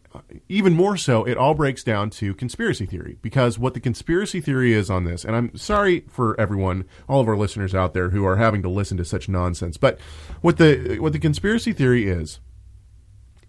[0.47, 3.17] even more so, it all breaks down to conspiracy theory.
[3.21, 7.27] Because what the conspiracy theory is on this, and I'm sorry for everyone, all of
[7.27, 9.99] our listeners out there who are having to listen to such nonsense, but
[10.41, 12.39] what the what the conspiracy theory is,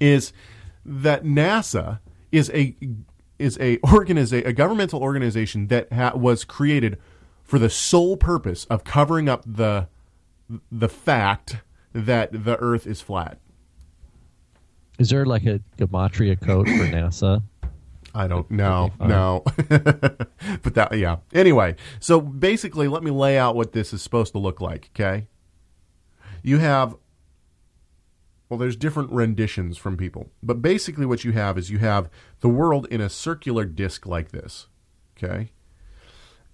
[0.00, 0.32] is
[0.84, 2.00] that NASA
[2.32, 2.76] is a
[3.38, 6.98] is a organiza- a governmental organization that ha- was created
[7.42, 9.86] for the sole purpose of covering up the
[10.70, 11.56] the fact
[11.92, 13.38] that the Earth is flat.
[14.98, 17.42] Is there like a gematria code for NASA?
[18.14, 18.92] I don't know.
[19.00, 19.42] No.
[19.68, 21.16] but that yeah.
[21.32, 25.26] Anyway, so basically let me lay out what this is supposed to look like, okay?
[26.42, 26.96] You have
[28.48, 30.30] well there's different renditions from people.
[30.42, 32.08] But basically what you have is you have
[32.40, 34.68] the world in a circular disc like this,
[35.16, 35.50] okay?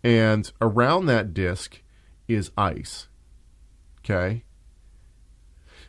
[0.02, 1.82] And around that disc
[2.26, 3.08] is ice.
[4.02, 4.44] Okay?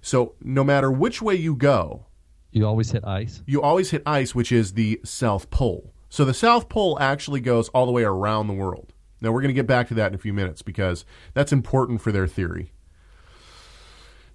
[0.01, 2.07] So no matter which way you go,
[2.51, 3.43] You always hit ice.
[3.45, 5.93] you always hit ice, which is the South Pole.
[6.09, 8.93] So the South Pole actually goes all the way around the world.
[9.21, 12.01] Now we're going to get back to that in a few minutes because that's important
[12.01, 12.73] for their theory.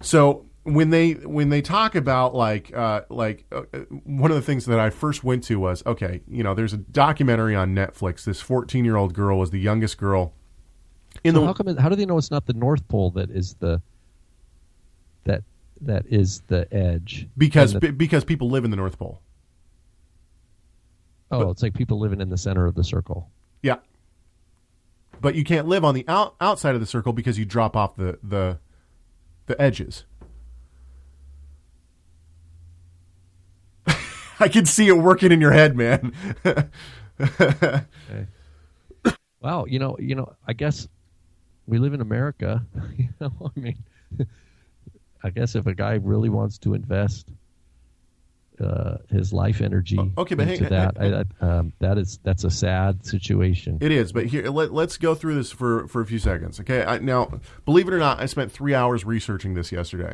[0.01, 4.41] So when they when they talk about like uh, like uh, uh, one of the
[4.41, 8.23] things that I first went to was okay, you know, there's a documentary on Netflix.
[8.23, 10.33] This 14 year old girl was the youngest girl
[11.23, 11.67] in So the how come?
[11.67, 13.81] It, how do they know it's not the North Pole that is the
[15.25, 15.43] that
[15.81, 17.27] that is the edge?
[17.37, 19.21] because the- be- because people live in the North Pole.
[21.31, 23.29] oh, it's like people living in the center of the circle.
[23.61, 23.77] Yeah.
[25.19, 27.95] But you can't live on the out, outside of the circle because you drop off
[27.95, 28.59] the the
[29.47, 30.05] the edges.
[34.39, 36.13] I can see it working in your head, man.
[39.39, 40.87] Wow, you know, you know, I guess
[41.67, 42.65] we live in America.
[42.97, 43.77] You know, I mean,
[45.27, 47.27] I guess if a guy really wants to invest
[48.61, 51.97] uh, his life energy Oh, okay, but into hang- that, hang- I, I, um, that
[51.97, 53.77] is that's a sad situation.
[53.81, 56.83] it is, but here let, let's go through this for for a few seconds, okay?
[56.83, 60.13] I, now, believe it or not, I spent three hours researching this yesterday.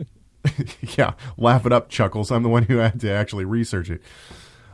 [0.96, 2.30] yeah, laugh it up, chuckles.
[2.30, 4.00] I'm the one who had to actually research it.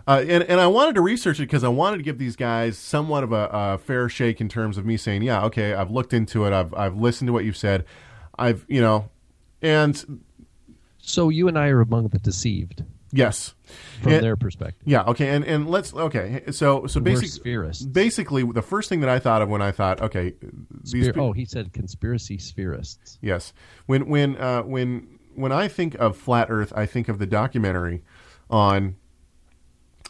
[0.06, 2.76] Uh, and, and I wanted to research it because I wanted to give these guys
[2.76, 6.12] somewhat of a, a fair shake in terms of me saying, yeah, okay, I've looked
[6.12, 7.84] into it, I've I've listened to what you've said,
[8.38, 9.08] I've you know,
[9.62, 10.22] and
[10.98, 13.54] So you and I are among the deceived yes,
[14.02, 14.82] from And- their perspective.
[14.84, 17.54] yeah, okay, and and let's okay, so so basically,
[17.90, 20.34] basically the first thing that I thought of when I thought, okay,
[20.84, 23.18] these Spher- pe- oh, he said conspiracy spherists.
[23.20, 23.52] Yes.
[23.86, 28.02] When when uh, when when I think of flat Earth, I think of the documentary
[28.50, 28.96] on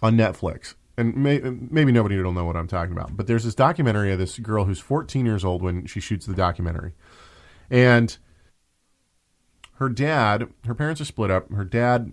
[0.03, 0.75] on Netflix.
[0.99, 3.17] And may, maybe nobody will know what I'm talking about.
[3.17, 6.35] But there's this documentary of this girl who's 14 years old when she shoots the
[6.35, 6.93] documentary,
[7.71, 8.19] and
[9.81, 11.51] her dad, her parents are split up.
[11.51, 12.13] Her dad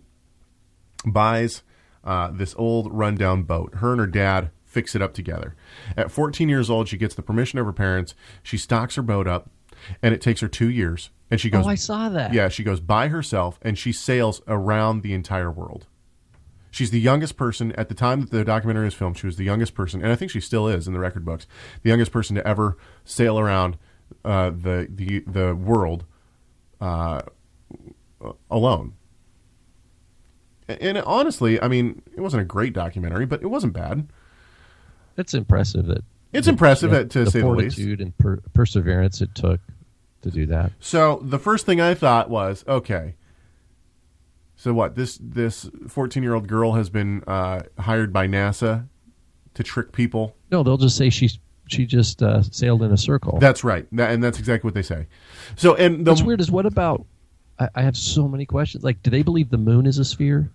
[1.05, 1.63] buys
[2.03, 3.75] uh, this old rundown boat.
[3.75, 5.53] Her and her dad fix it up together.
[5.97, 8.15] At 14 years old, she gets the permission of her parents.
[8.41, 9.49] She stocks her boat up,
[10.01, 11.09] and it takes her two years.
[11.29, 12.33] And she goes, oh, I saw that.
[12.33, 15.87] yeah, she goes by herself, and she sails around the entire world.
[16.71, 19.17] She's the youngest person at the time that the documentary was filmed.
[19.17, 21.47] She was the youngest person, and I think she still is in the record books,
[21.83, 23.77] the youngest person to ever sail around
[24.23, 26.05] uh, the the the world
[26.79, 27.21] uh,
[28.49, 28.93] alone.
[30.67, 34.07] And honestly, I mean, it wasn't a great documentary, but it wasn't bad.
[35.15, 37.77] It's impressive that It's impressive, uh, to the say the least.
[37.77, 39.61] fortitude and per- perseverance it took
[40.23, 40.73] to do that.
[40.79, 43.15] So the first thing I thought was, okay,
[44.57, 44.95] so what?
[44.95, 48.87] This this fourteen year old girl has been uh, hired by NASA
[49.53, 50.35] to trick people.
[50.51, 51.29] No, they'll just say she
[51.67, 53.37] she just uh, sailed in a circle.
[53.39, 55.07] That's right, That- and that's exactly what they say.
[55.55, 57.05] So, and the What's weird is what about?
[57.59, 58.83] I, I have so many questions.
[58.83, 60.49] Like, do they believe the moon is a sphere?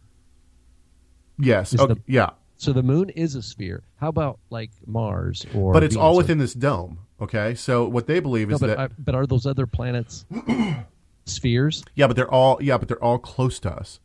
[1.38, 3.82] yes, Is okay, the- yeah, So the moon is a sphere.
[3.96, 5.72] How about like Mars or?
[5.72, 6.16] but it's all Venus?
[6.18, 6.98] within this dome.
[7.20, 10.24] Okay, so what they believe No, is but that I, but are those other planets
[11.26, 11.84] spheres?
[11.94, 14.00] yeah, but they're all yeah, but they're all close to us.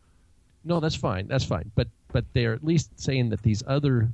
[0.64, 1.28] No, that's fine.
[1.28, 1.72] That's fine.
[1.76, 4.10] But but they're at least saying that these other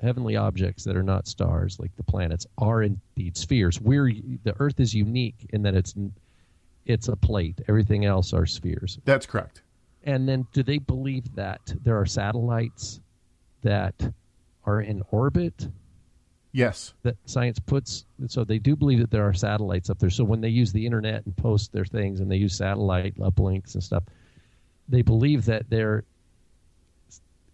[0.00, 3.80] heavenly objects that are not stars, like the planets, are indeed spheres.
[3.80, 4.12] We're
[4.44, 5.94] the Earth is unique in that it's
[6.88, 7.60] it's a plate.
[7.68, 8.98] Everything else are spheres.
[9.04, 9.62] That's correct.
[10.02, 13.00] And then, do they believe that there are satellites
[13.62, 14.12] that
[14.64, 15.68] are in orbit
[16.52, 18.06] Yes, that science puts?
[18.26, 20.10] So they do believe that there are satellites up there.
[20.10, 23.74] So when they use the internet and post their things, and they use satellite uplinks
[23.74, 24.04] and stuff,
[24.88, 26.04] they believe that there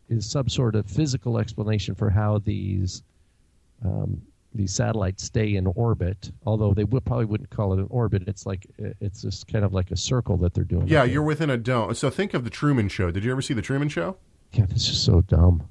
[0.09, 3.03] is some sort of physical explanation for how these
[3.85, 4.23] um,
[4.55, 6.31] these satellites stay in orbit.
[6.47, 8.25] Although they would probably wouldn't call it an orbit.
[8.29, 10.87] It's like it's just kind of like a circle that they're doing.
[10.87, 11.07] yeah, there.
[11.13, 11.95] you're within a dome.
[11.95, 13.11] So think of the Truman Show.
[13.11, 14.17] Did you ever see the Truman Show?
[14.53, 15.69] Yeah, this is so dumb.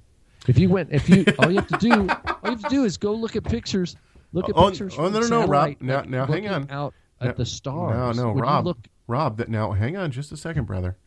[0.48, 2.84] If you went, if you, all you have to do, all you have to do
[2.84, 3.96] is go look at pictures.
[4.34, 4.96] Look at Oh, pictures.
[4.98, 5.76] oh, no, no, no, Rob.
[5.80, 6.67] Now- now, hang on.
[6.69, 8.17] Out No, at the stars.
[8.17, 8.65] No, no, Rob.
[8.65, 10.98] Look, Rob, that now hang on just a second, brother.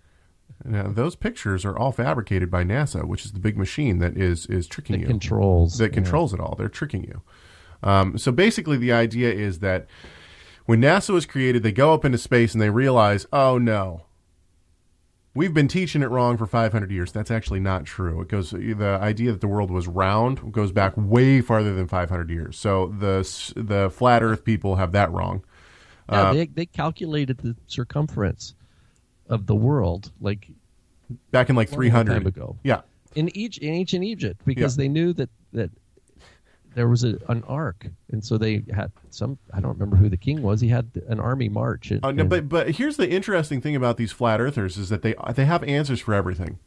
[0.65, 4.47] Now, those pictures are all fabricated by NASA, which is the big machine that is
[4.47, 5.07] is tricking you.
[5.07, 5.77] controls.
[5.79, 6.55] that controls it all.
[6.57, 7.21] They're tricking you.
[7.83, 9.87] Um, so basically, the idea is that
[10.65, 14.03] when NASA was created, they go up into space and they realize, oh no,
[15.35, 17.13] we've been teaching it wrong for 500 years.
[17.13, 18.21] That's actually not true.
[18.23, 22.31] It goes the idea that the world was round goes back way farther than 500
[22.31, 22.59] years.
[22.59, 23.19] So the
[23.57, 25.45] the flat Earth people have that wrong.
[26.11, 28.55] Yeah, Uh, they they calculated the circumference
[29.29, 30.49] of the world like
[31.31, 32.57] Back in like 300 ago.
[32.65, 32.81] Yeah.
[33.15, 34.83] in each in ancient Egypt because Yeah.
[34.85, 35.71] they knew that that
[36.77, 39.39] there was a, an ark, and so they had some.
[39.53, 40.61] I don't remember who the king was.
[40.61, 41.91] He had an army march.
[41.91, 44.89] And, Uh, no, and- but but here's the interesting thing about these flat earthers is
[44.91, 46.59] that they they have answers for everything,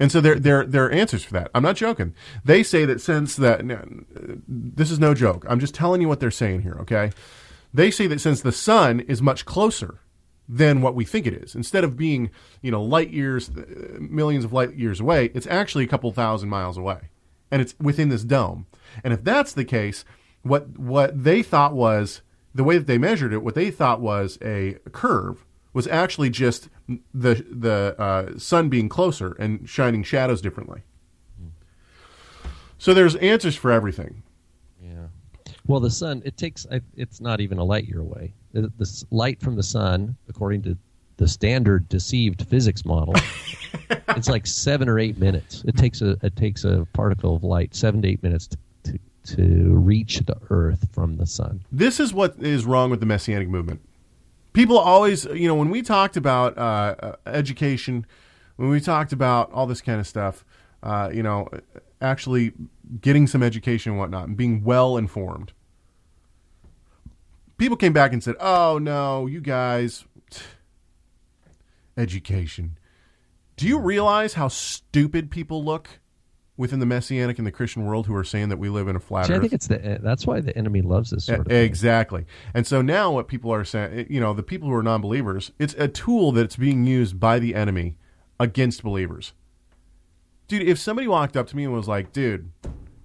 [0.00, 1.50] and so there there there are answers for that.
[1.54, 2.14] I'm not joking.
[2.44, 3.60] They say that since that
[4.48, 5.44] this is no joke.
[5.48, 6.76] I'm just telling you what they're saying here.
[6.80, 7.10] Okay,
[7.72, 10.00] they say that since the sun is much closer
[10.48, 12.30] than what we think it is, instead of being
[12.62, 13.62] you know light years, uh,
[14.00, 17.10] millions of light years away, it's actually a couple thousand miles away,
[17.50, 18.66] and it's within this dome.
[19.02, 20.04] And if that's the case,
[20.42, 22.22] what what they thought was
[22.54, 26.68] the way that they measured it, what they thought was a curve was actually just
[27.14, 30.82] the the uh, sun being closer and shining shadows differently.
[32.78, 34.22] So there's answers for everything.
[34.82, 35.08] Yeah.
[35.66, 38.32] Well, the sun it takes it's not even a light year away.
[38.52, 40.78] The, the light from the sun, according to
[41.18, 43.14] the standard deceived physics model,
[43.90, 45.64] it's like seven or eight minutes.
[45.66, 48.58] It takes a it takes a particle of light seven to eight minutes to
[49.24, 51.62] to, reach the Earth from the sun.
[51.70, 53.80] This is what is wrong with the messianic movement.
[54.52, 58.06] People always, you know, when we talked about uh, uh, education,
[58.56, 60.44] when we talked about all this kind of stuff,
[60.82, 61.48] uh, you know,
[62.00, 62.52] actually
[63.00, 65.52] getting some education and whatnot and being well informed,
[67.58, 70.04] people came back and said, "Oh no, you guys,
[71.96, 72.78] education.
[73.60, 76.00] Do you realize how stupid people look
[76.56, 79.00] within the messianic and the Christian world who are saying that we live in a
[79.00, 79.36] flat earth?
[79.36, 81.62] I think it's the eh, that's why the enemy loves this sort of thing.
[81.62, 82.24] Exactly.
[82.54, 85.52] And so now what people are saying, eh, you know, the people who are non-believers,
[85.58, 87.98] it's a tool that's being used by the enemy
[88.38, 89.34] against believers.
[90.48, 92.50] Dude, if somebody walked up to me and was like, "Dude,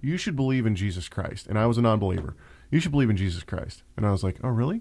[0.00, 2.34] you should believe in Jesus Christ," and I was a non-believer,
[2.70, 4.80] you should believe in Jesus Christ, and I was like, "Oh, really?"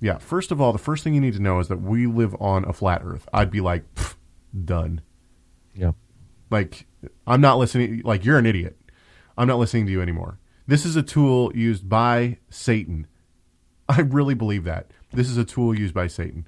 [0.00, 0.18] Yeah.
[0.18, 2.64] First of all, the first thing you need to know is that we live on
[2.64, 3.28] a flat Earth.
[3.32, 4.16] I'd be like, "Pfft,
[4.64, 5.00] done.
[5.74, 5.92] Yeah.
[6.50, 6.86] Like,
[7.26, 8.02] I'm not listening.
[8.04, 8.78] Like, you're an idiot.
[9.36, 10.38] I'm not listening to you anymore.
[10.66, 13.06] This is a tool used by Satan.
[13.88, 14.90] I really believe that.
[15.12, 16.46] This is a tool used by Satan.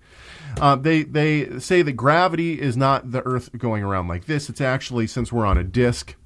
[0.61, 4.51] Uh, they they say that gravity is not the Earth going around like this.
[4.51, 6.17] It's actually since we're on a disk,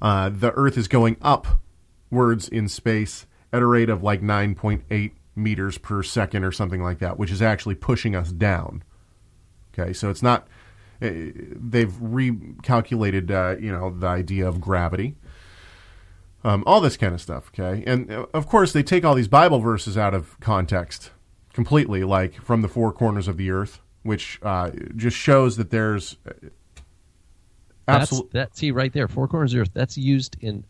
[0.00, 5.78] uh, the Earth is going upwards in space at a rate of like 9.8 meters
[5.78, 8.84] per second or something like that, which is actually pushing us down.
[9.76, 10.46] Okay, so it's not.
[11.00, 11.10] Uh,
[11.56, 15.16] they've recalculated, uh, you know, the idea of gravity,
[16.44, 17.50] um, all this kind of stuff.
[17.58, 21.10] Okay, and uh, of course they take all these Bible verses out of context
[21.52, 26.16] completely, like from the four corners of the earth, which uh, just shows that there's
[27.86, 28.32] That's absolute.
[28.32, 28.56] that.
[28.56, 29.70] See right there, four corners of the earth.
[29.74, 30.64] That's used in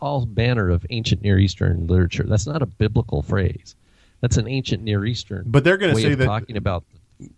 [0.00, 2.24] all manner of ancient Near Eastern literature.
[2.24, 3.76] That's not a biblical phrase.
[4.20, 5.44] That's an ancient Near Eastern.
[5.46, 6.84] But they're gonna say of that- talking about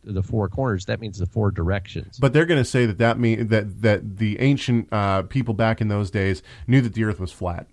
[0.04, 0.86] the four corners.
[0.86, 2.18] That means the four directions.
[2.18, 5.80] But they're going to say that that mean that that the ancient uh, people back
[5.80, 7.66] in those days knew that the Earth was flat,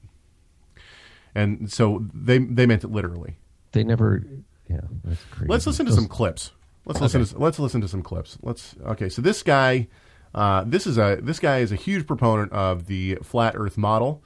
[1.35, 3.37] and so they they meant it literally.
[3.71, 4.23] They never.
[4.69, 5.49] Yeah, that's crazy.
[5.49, 6.51] Let's listen to some clips.
[6.85, 7.25] Let's listen.
[7.25, 8.37] To, let's listen to some clips.
[8.41, 8.75] Let's.
[8.85, 9.87] Okay, so this guy,
[10.33, 14.23] uh, this is a this guy is a huge proponent of the flat Earth model.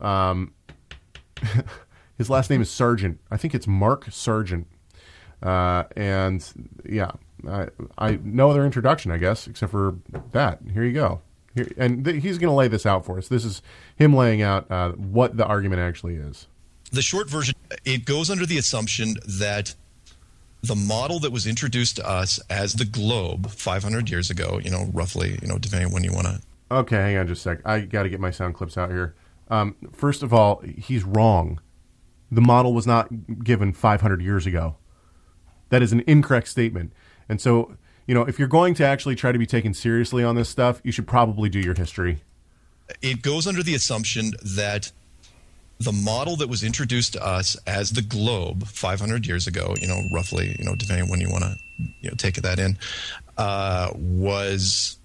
[0.00, 0.54] Um,
[2.18, 3.20] his last name is Sargent.
[3.30, 4.66] I think it's Mark Sargent.
[5.42, 6.44] Uh, and
[6.88, 7.12] yeah,
[7.48, 9.96] I, I no other introduction, I guess, except for
[10.32, 10.60] that.
[10.72, 11.20] Here you go.
[11.54, 13.28] Here, and th- he's going to lay this out for us.
[13.28, 13.62] This is
[13.96, 16.46] him laying out uh, what the argument actually is.
[16.92, 19.74] the short version it goes under the assumption that
[20.62, 24.88] the model that was introduced to us as the globe 500 years ago you know
[24.92, 27.58] roughly you know depending on when you want to Okay, hang on just a sec.
[27.66, 29.14] I got to get my sound clips out here.
[29.48, 31.60] Um, first of all, he's wrong.
[32.30, 33.08] The model was not
[33.42, 34.76] given 500 years ago.
[35.70, 36.92] That is an incorrect statement.
[37.28, 40.34] And so, you know, if you're going to actually try to be taken seriously on
[40.34, 42.22] this stuff, you should probably do your history.
[43.02, 44.90] it goes under the assumption that
[45.80, 50.00] the model that was introduced to us as the globe 500 years ago, you know,
[50.12, 51.56] roughly, you know, depending on when you want to,
[52.00, 52.76] you know, take that in,
[53.36, 54.97] uh, was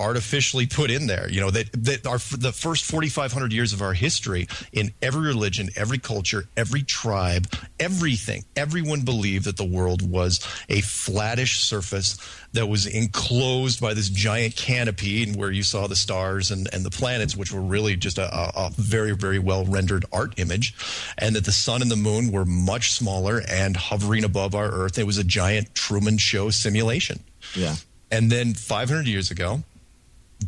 [0.00, 1.28] artificially put in there.
[1.30, 5.70] You know that that our the first 4,500 years of our history in every religion,
[5.76, 12.18] every culture, every tribe, everything, everyone believed that the world was a flattish surface
[12.52, 16.84] that was enclosed by this giant canopy, and where you saw the stars and, and
[16.84, 20.74] the planets, which were really just a, a, a very very well rendered art image,
[21.18, 24.98] and that the sun and the moon were much smaller and hovering above our Earth.
[24.98, 27.20] It was a giant Truman Show simulation.
[27.54, 27.76] Yeah.
[28.10, 29.62] And then 500 years ago,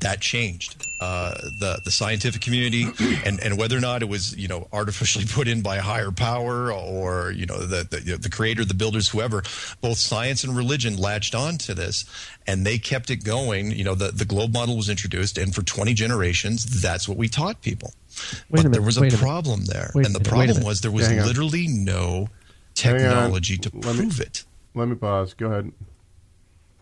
[0.01, 0.83] that changed.
[1.01, 2.87] Uh, the the scientific community,
[3.27, 6.11] and, and whether or not it was you know artificially put in by a higher
[6.11, 9.43] power or you know the the, you know, the creator, the builders, whoever,
[9.83, 12.05] both science and religion latched on to this,
[12.47, 13.71] and they kept it going.
[13.73, 17.29] You know the the globe model was introduced, and for 20 generations, that's what we
[17.29, 17.93] taught people.
[18.17, 19.23] Wait but minute, there was a wait a minute.
[19.23, 21.27] problem there, Wait and the minute, problem was there was Hang on.
[21.27, 22.29] literally no
[22.75, 24.45] technology to Let me- prove it.
[24.75, 25.35] Let me pause.
[25.35, 25.73] Go ahead.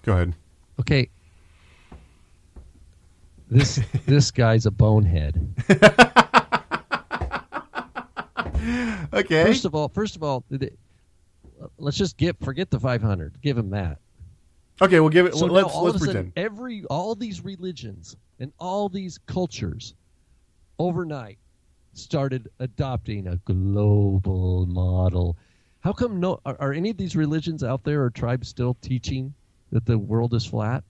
[0.02, 0.34] Go ahead.
[0.80, 1.08] Okay.
[3.54, 5.54] This this guy's a bonehead.
[9.12, 9.44] Okay.
[9.44, 10.44] First of all, first of all,
[11.78, 13.40] let's just get forget the 500.
[13.42, 13.98] Give him that.
[14.82, 15.36] okay, we'll give it.
[15.36, 19.94] So let's all let's a sudden, every all these religions and all these cultures
[20.80, 21.38] overnight
[21.92, 25.36] started adopting a global model.
[25.78, 29.32] How come no are, are any of these religions out there or tribes still teaching
[29.70, 30.82] that the world is flat?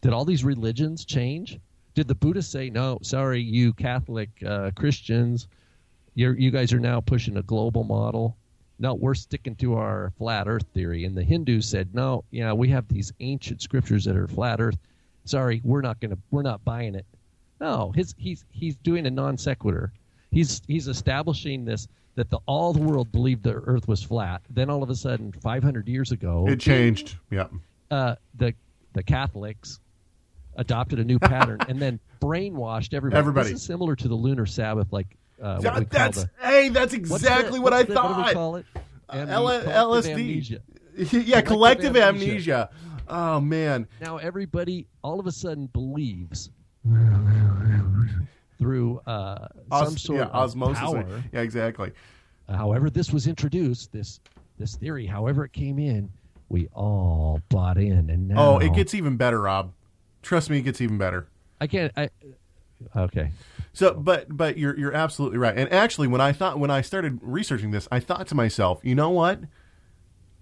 [0.00, 1.58] Did all these religions change?
[1.94, 2.98] Did the Buddhists say no?
[3.02, 5.48] Sorry, you Catholic uh, Christians,
[6.14, 8.36] you're, you guys are now pushing a global model.
[8.78, 11.04] No, we're sticking to our flat Earth theory.
[11.04, 14.78] And the Hindus said, no, yeah, we have these ancient scriptures that are flat Earth.
[15.24, 17.04] Sorry, we're not gonna, we're not buying it.
[17.60, 19.92] No, his, he's he's doing a non sequitur.
[20.30, 24.42] He's he's establishing this that the all the world believed the Earth was flat.
[24.48, 27.16] Then all of a sudden, 500 years ago, It changed.
[27.32, 27.48] Yeah.
[27.90, 28.54] uh, the
[28.92, 29.80] the Catholics
[30.58, 33.18] adopted a new pattern and then brainwashed everybody.
[33.18, 33.50] Everybody.
[33.52, 36.68] This is similar to the lunar Sabbath, like uh, what we call that's the hey,
[36.68, 38.16] that's exactly what I thought.
[38.16, 38.66] What do we call it?
[39.08, 40.10] Amne- L- LSD.
[40.12, 40.60] amnesia.
[40.96, 41.46] yeah, collective,
[41.92, 42.28] Collective amnesia.
[42.28, 42.70] amnesia.
[43.08, 43.86] Oh man.
[44.02, 46.50] Now everybody all of a sudden believes
[48.58, 50.78] through uh, Os- some sort yeah, of osmosis.
[50.78, 51.22] power.
[51.32, 51.92] Yeah, exactly.
[52.48, 54.20] However, this was introduced, this
[54.58, 56.10] this theory, however it came in,
[56.48, 59.72] we all bought in, and now Oh, it gets even better, Rob.
[60.22, 61.28] Trust me, it gets even better.
[61.60, 61.92] I can't.
[61.96, 62.10] I
[62.96, 63.32] okay.
[63.72, 65.56] So, but but you're you're absolutely right.
[65.56, 68.94] And actually, when I thought when I started researching this, I thought to myself, you
[68.94, 69.40] know what?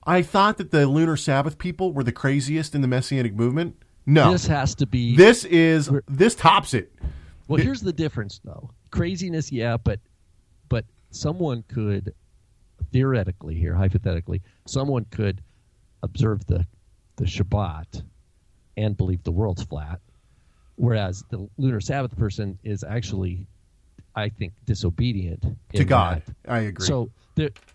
[0.07, 3.77] I thought that the lunar Sabbath people were the craziest in the messianic movement.
[4.07, 6.93] No, This has to be this is this tops it.
[7.49, 8.71] Well, here's the difference, though.
[8.91, 10.01] Craziness, yeah, but
[10.69, 12.15] but someone could
[12.93, 15.43] theoretically here, hypothetically, someone could
[16.03, 16.67] observe the
[17.17, 18.03] the Shabbat
[18.77, 20.01] and believe the world's flat,
[20.77, 23.47] whereas the lunar Sabbath person is actually,
[24.15, 26.53] I think, disobedient To God, that.
[26.53, 26.87] I agree.
[26.87, 27.11] So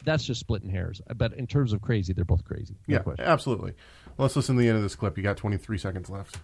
[0.04, 1.02] that's just splitting hairs.
[1.16, 2.76] But in terms of crazy, they're both crazy.
[2.88, 3.26] No yeah, question.
[3.26, 3.74] absolutely.
[4.18, 5.18] Let's listen to the end of this clip.
[5.18, 6.38] You got 23 seconds left.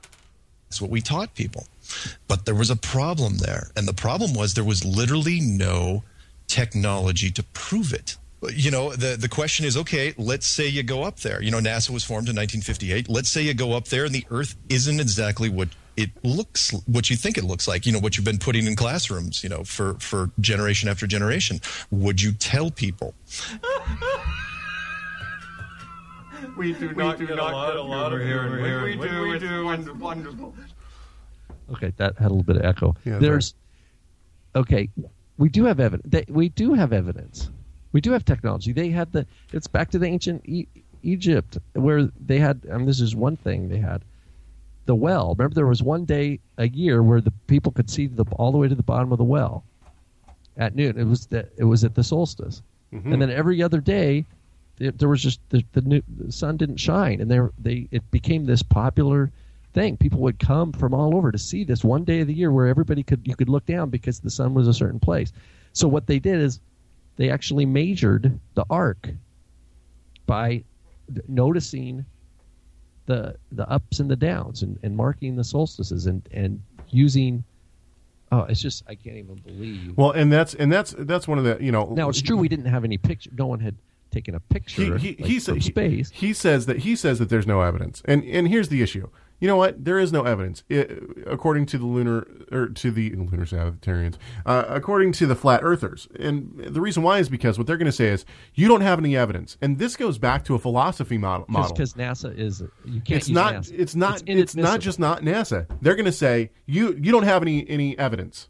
[0.70, 1.66] That's what we taught people.
[2.28, 3.72] But there was a problem there.
[3.76, 6.04] And the problem was there was literally no
[6.48, 8.18] technology to prove it.
[8.54, 11.42] You know, the, the question is okay, let's say you go up there.
[11.42, 13.10] You know, NASA was formed in 1958.
[13.10, 17.10] Let's say you go up there and the Earth isn't exactly what it looks, what
[17.10, 19.64] you think it looks like, you know, what you've been putting in classrooms, you know,
[19.64, 21.60] for, for generation after generation.
[21.90, 23.16] Would you tell people?
[26.56, 28.84] We do not get a lot, a lot of humor here.
[28.84, 29.34] We do.
[29.34, 29.96] It's wonderful.
[29.96, 30.56] wonderful.
[31.74, 32.96] Okay, that had a little bit of echo.
[33.04, 33.56] Yeah, There's
[34.56, 34.90] okay.
[35.38, 36.30] we do have evidence.
[36.30, 37.50] We do have evidence.
[37.92, 38.72] We do have technology.
[38.74, 39.26] They had the.
[39.54, 40.68] It's back to the ancient e-
[41.04, 42.62] Egypt where they had.
[42.72, 44.04] I mean, this is one thing they had.
[44.86, 45.36] The well.
[45.38, 48.58] Remember, there was one day a year where the people could see the all the
[48.58, 49.64] way to the bottom of the well
[50.58, 50.98] at noon.
[50.98, 52.62] It was the, it was at the solstice,
[52.94, 53.12] Mm-hmm.
[53.12, 54.24] and then every other day
[54.80, 58.10] it, there was just the the, new, the sun didn't shine, and there they it
[58.12, 59.30] became this popular
[59.74, 59.98] thing.
[59.98, 62.68] People would come from all over to see this one day of the year where
[62.68, 65.34] everybody could you could look down because the sun was a certain place.
[65.74, 66.62] So what they did is
[67.18, 69.10] they actually measured the arc
[70.26, 70.64] by
[71.28, 72.06] noticing
[73.06, 77.44] the the ups and the downs and, and marking the solstices and and using
[78.32, 81.44] oh it's just I can't even believe Well, and that's and that's that's one of
[81.46, 81.94] the you know.
[81.96, 83.76] now it's true we didn't have any picture no one had
[84.12, 86.96] taken a picture he, he, like, he, sa- from he- space he says that he
[86.96, 89.10] says that there's no evidence, and and here's the issue.
[89.40, 89.86] You know what?
[89.86, 90.88] There is no evidence, I
[91.28, 94.16] according to the lunar or to the lunar Sabbatarians,
[94.48, 96.08] uh, according to the flat earthers.
[96.20, 98.26] And the reason why is because what they're going to say is
[98.56, 101.46] you don't have any evidence, and this goes back to a philosophy model.
[101.70, 103.76] because NASA is you can't it's not NASA.
[103.78, 104.64] it's not it's, inadmissible.
[104.64, 105.68] not just not NASA.
[105.82, 108.50] They're going to say you you don't have any any evidence.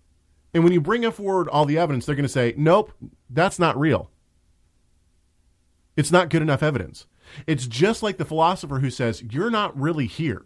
[0.54, 2.94] And when you bring up forward all the evidence, they're going to say, "Nope,
[3.30, 4.10] that's not real.
[5.98, 7.08] It's not good enough evidence."
[7.46, 10.46] It's just like the philosopher who says, "You're not really here."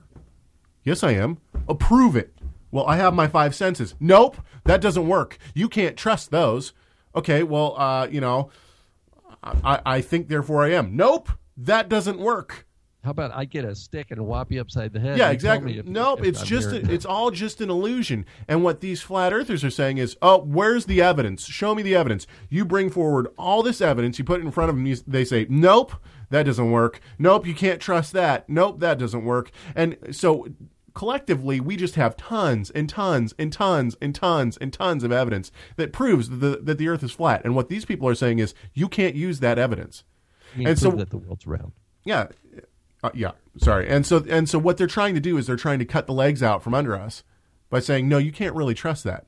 [0.83, 1.37] Yes, I am.
[1.67, 2.33] Approve it.
[2.71, 3.95] Well, I have my five senses.
[3.99, 5.37] Nope, that doesn't work.
[5.53, 6.73] You can't trust those.
[7.15, 8.49] Okay, well, uh, you know,
[9.43, 10.95] I, I think therefore I am.
[10.95, 12.65] Nope, that doesn't work.
[13.03, 15.77] how about I get a stick and whop you upside the head Yeah, exactly.
[15.79, 18.25] if- nope, if it's I'm just a, it's all just an illusion.
[18.47, 21.45] And what these flat earthers are saying is, "Oh, where's the evidence?
[21.45, 24.69] Show me the evidence." You bring forward all this evidence, you put it in front
[24.69, 25.93] of them, you, they say, "Nope,
[26.31, 26.99] that doesn't work.
[27.19, 28.49] Nope, you can't trust that.
[28.49, 30.47] Nope, that doesn't work." And so
[30.93, 35.51] collectively, we just have tons and tons and tons and tons and tons of evidence
[35.77, 37.41] that proves that the, that the earth is flat.
[37.45, 40.03] And what these people are saying is, you can't use that evidence.
[40.57, 41.71] And so- that the world's round
[42.03, 42.27] Yeah,
[43.03, 43.31] uh, yeah.
[43.57, 43.87] Sorry.
[43.87, 46.13] And so and so what they're trying to do is they're trying to cut the
[46.13, 47.23] legs out from under us
[47.69, 49.25] by saying no, you can't really trust that.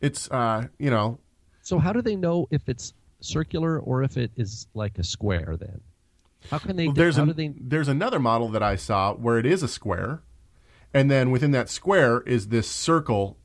[0.00, 1.18] It's uh, you know,
[1.62, 5.56] So how do they know if it's circular or if it is like a square?
[5.58, 5.80] Then
[6.50, 6.86] how can they?
[6.86, 7.52] well, there's an, they?
[7.60, 10.22] there's another model that I saw where it is a square,
[10.94, 13.36] and then within that square is this circle,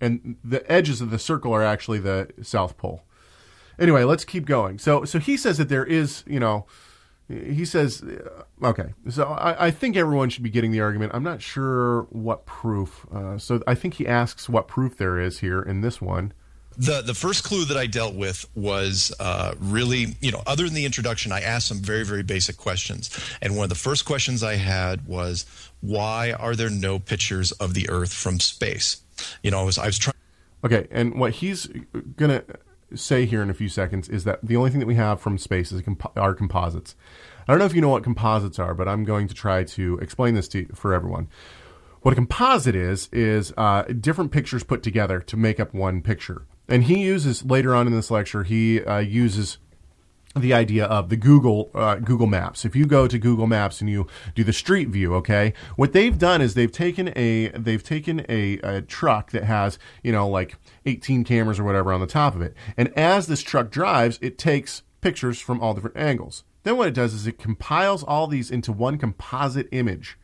[0.00, 3.02] and the edges of the circle are actually the South Pole.
[3.78, 4.78] Anyway, let's keep going.
[4.78, 6.66] So so he says that there is you know.
[7.26, 11.12] He says, uh, okay, so I, I think everyone should be getting the argument.
[11.14, 13.06] I'm not sure what proof.
[13.10, 16.34] Uh, so I think he asks what proof there is here in this one.
[16.76, 20.74] The the first clue that I dealt with was uh, really, you know, other than
[20.74, 23.10] the introduction, I asked some very very basic questions,
[23.40, 25.46] and one of the first questions I had was,
[25.80, 29.02] why are there no pictures of the Earth from space?
[29.42, 30.14] You know, I was I was trying.
[30.64, 31.68] Okay, and what he's
[32.18, 32.44] to
[32.94, 35.38] say here in a few seconds is that the only thing that we have from
[35.38, 36.94] space is comp- are composites.
[37.46, 39.98] I don't know if you know what composites are, but I'm going to try to
[39.98, 41.28] explain this to for everyone.
[42.02, 46.42] What a composite is is uh, different pictures put together to make up one picture.
[46.68, 49.58] And he uses later on in this lecture, he uh, uses
[50.36, 52.64] the idea of the Google uh, Google Maps.
[52.64, 56.18] If you go to Google Maps and you do the street view, okay, what they've
[56.18, 60.56] done is they've taken a they've taken a, a truck that has you know like
[60.86, 64.38] 18 cameras or whatever on the top of it, and as this truck drives, it
[64.38, 66.44] takes pictures from all different angles.
[66.64, 70.18] Then what it does is it compiles all these into one composite image.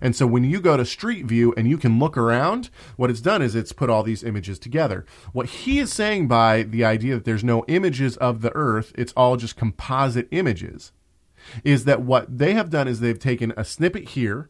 [0.00, 3.20] And so when you go to Street View and you can look around, what it's
[3.20, 5.04] done is it's put all these images together.
[5.32, 9.12] What he is saying by the idea that there's no images of the Earth, it's
[9.16, 10.92] all just composite images,
[11.64, 14.48] is that what they have done is they've taken a snippet here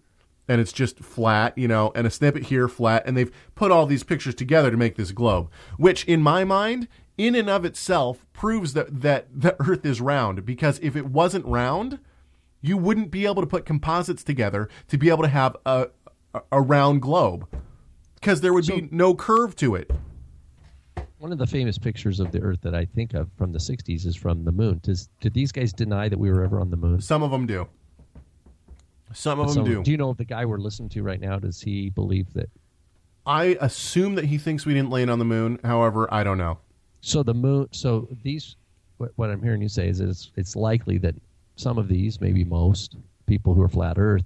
[0.48, 3.86] and it's just flat, you know, and a snippet here flat, and they've put all
[3.86, 8.26] these pictures together to make this globe, which in my mind, in and of itself,
[8.32, 10.44] proves that, that the Earth is round.
[10.44, 12.00] Because if it wasn't round,
[12.62, 15.88] you wouldn't be able to put composites together to be able to have a,
[16.50, 17.46] a, round globe
[18.14, 19.90] because there would be no curve to it.
[21.18, 24.06] One of the famous pictures of the Earth that I think of from the '60s
[24.06, 24.80] is from the Moon.
[24.82, 27.00] Does did these guys deny that we were ever on the Moon?
[27.00, 27.68] Some of them do.
[29.12, 29.82] Some of So, them do.
[29.82, 32.48] Do you know if the guy we're listening to right now does he believe that?
[33.24, 35.60] I assume that he thinks we didn't land on the moon.
[35.62, 36.58] However, I don't know.
[37.02, 37.68] So the moon.
[37.70, 38.56] So these,
[38.96, 41.14] what, what I'm hearing you say is it's it's likely that
[41.56, 42.96] some of these, maybe most
[43.26, 44.24] people who are flat Earth,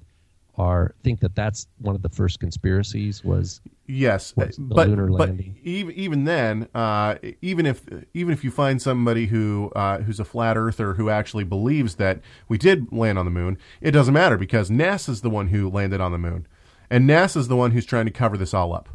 [0.59, 5.29] are think that that's one of the first conspiracies was Yes, the but lunar but
[5.29, 5.59] landing?
[5.63, 7.83] even even then, uh, even if
[8.15, 12.21] even if you find somebody who uh, who's a flat earther who actually believes that
[12.49, 16.01] we did land on the moon, it doesn't matter because NASA's the one who landed
[16.01, 16.47] on the moon,
[16.91, 18.89] and NASA's the one who's trying to cover this all up.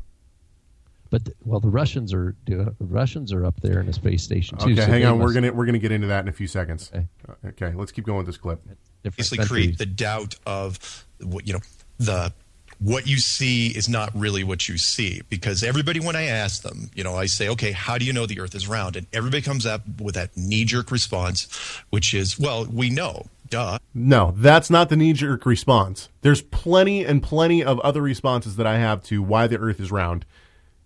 [1.12, 4.57] But the, well, the Russians are the Russians are up there in the space station
[4.57, 4.72] too.
[4.72, 5.20] Okay, so hang they on.
[5.20, 6.89] We're gonna we're gonna get into that in a few seconds.
[6.93, 7.05] Okay.
[7.30, 8.64] Uh, Okay, let's keep going with this clip.
[9.03, 11.59] different basically create the doubt of what you know
[11.99, 12.34] the
[12.80, 16.89] what you see is not really what you see because everybody when i ask them
[16.95, 19.39] you know i say okay how do you know the earth is round and everybody
[19.41, 21.43] comes up with that knee-jerk response
[21.91, 26.09] which is well we know duh No, that's not the knee jerk response.
[26.22, 29.91] There's plenty and plenty of other responses that I have to why the Earth is
[29.91, 30.26] round.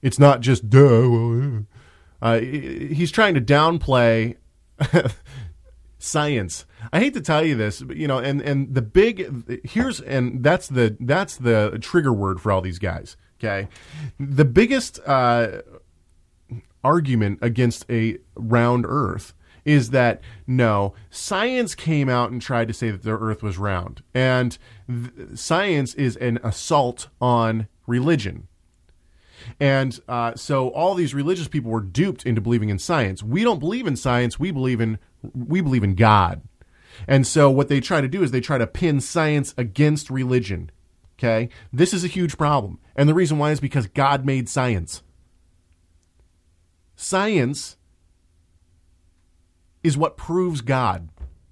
[0.01, 0.79] It's not just duh.
[0.81, 1.59] uh,
[2.21, 4.35] Uh, he's trying to downplay
[5.97, 6.65] science.
[6.93, 10.43] I hate to tell you this, but you know, and and the big here's and
[10.43, 13.17] that's the that's the trigger word for all these guys.
[13.39, 13.67] Okay,
[14.19, 15.61] the biggest uh,
[16.83, 19.33] argument against a round Earth
[19.65, 24.03] is that no, science came out and tried to say that the Earth was round,
[24.13, 28.47] and th- science is an assault on religion.
[29.59, 33.23] And uh, so all these religious people were duped into believing in science.
[33.23, 34.39] We don't believe in science.
[34.39, 34.99] We believe in
[35.33, 36.41] we believe in God.
[37.07, 40.71] And so what they try to do is they try to pin science against religion.
[41.17, 41.49] Okay?
[41.71, 42.79] This is a huge problem.
[42.95, 45.01] And the reason why is because God made science.
[46.95, 47.77] Science
[49.83, 51.09] is what proves God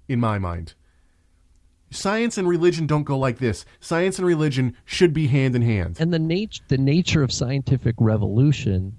[0.08, 0.74] in my mind.
[1.94, 3.64] Science and religion don't go like this.
[3.80, 5.96] Science and religion should be hand in hand.
[6.00, 8.96] and the nat- the nature of scientific revolution,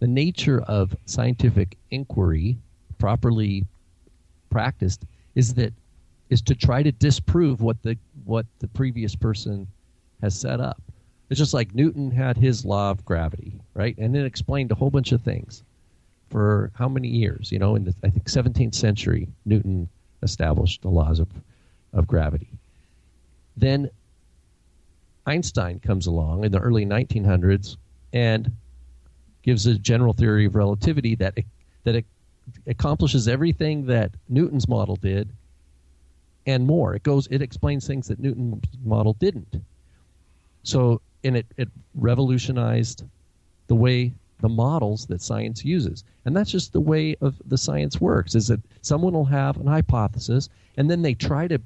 [0.00, 2.58] the nature of scientific inquiry,
[2.98, 3.64] properly
[4.50, 5.04] practiced,
[5.34, 5.72] is that
[6.30, 9.66] is to try to disprove what the what the previous person
[10.20, 10.82] has set up.
[11.28, 13.96] It's just like Newton had his law of gravity, right?
[13.98, 15.62] And it explained a whole bunch of things
[16.28, 17.52] for how many years?
[17.52, 19.88] You know, in the I think 17th century, Newton
[20.22, 21.28] established the laws of
[21.92, 22.48] of gravity.
[23.56, 23.90] Then
[25.26, 27.76] Einstein comes along in the early 1900s
[28.12, 28.50] and
[29.42, 31.38] gives a general theory of relativity that
[31.84, 32.04] that
[32.66, 35.30] accomplishes everything that Newton's model did
[36.46, 36.94] and more.
[36.94, 39.56] It goes it explains things that Newton's model didn't.
[40.62, 43.04] So and it, it revolutionized
[43.66, 46.02] the way the models that science uses.
[46.24, 49.66] And that's just the way of the science works is that someone will have an
[49.66, 51.60] hypothesis and then they try to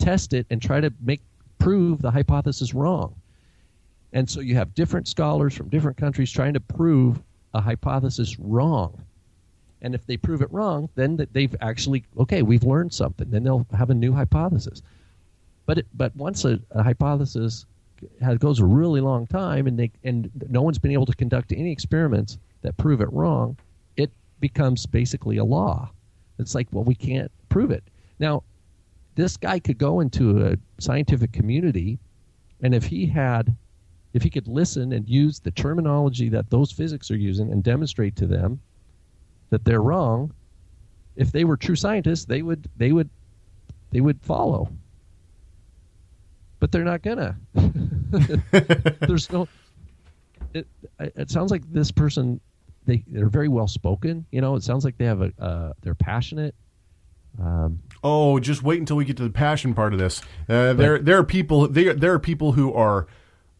[0.00, 1.20] test it and try to make
[1.58, 3.14] prove the hypothesis wrong.
[4.12, 7.20] And so you have different scholars from different countries trying to prove
[7.54, 9.04] a hypothesis wrong.
[9.82, 13.30] And if they prove it wrong, then they've actually okay, we've learned something.
[13.30, 14.82] Then they'll have a new hypothesis.
[15.66, 17.66] But it, but once a, a hypothesis
[18.20, 21.52] has, goes a really long time, and they and no one's been able to conduct
[21.52, 23.56] any experiments that prove it wrong,
[23.96, 25.90] it becomes basically a law.
[26.38, 27.84] It's like, well, we can't prove it.
[28.18, 28.42] Now,
[29.20, 31.98] this guy could go into a scientific community,
[32.62, 33.54] and if he had,
[34.14, 38.16] if he could listen and use the terminology that those physics are using and demonstrate
[38.16, 38.58] to them
[39.50, 40.32] that they're wrong,
[41.16, 43.10] if they were true scientists, they would they would
[43.90, 44.70] they would follow.
[46.58, 47.36] But they're not gonna.
[49.00, 49.48] There's no.
[50.54, 50.66] It,
[50.98, 52.40] it sounds like this person.
[52.86, 54.24] They they're very well spoken.
[54.30, 55.32] You know, it sounds like they have a.
[55.38, 56.54] Uh, they're passionate.
[57.38, 60.22] Um, Oh, just wait until we get to the passion part of this.
[60.48, 61.68] Uh, there, there are people.
[61.68, 63.06] There, there are people who are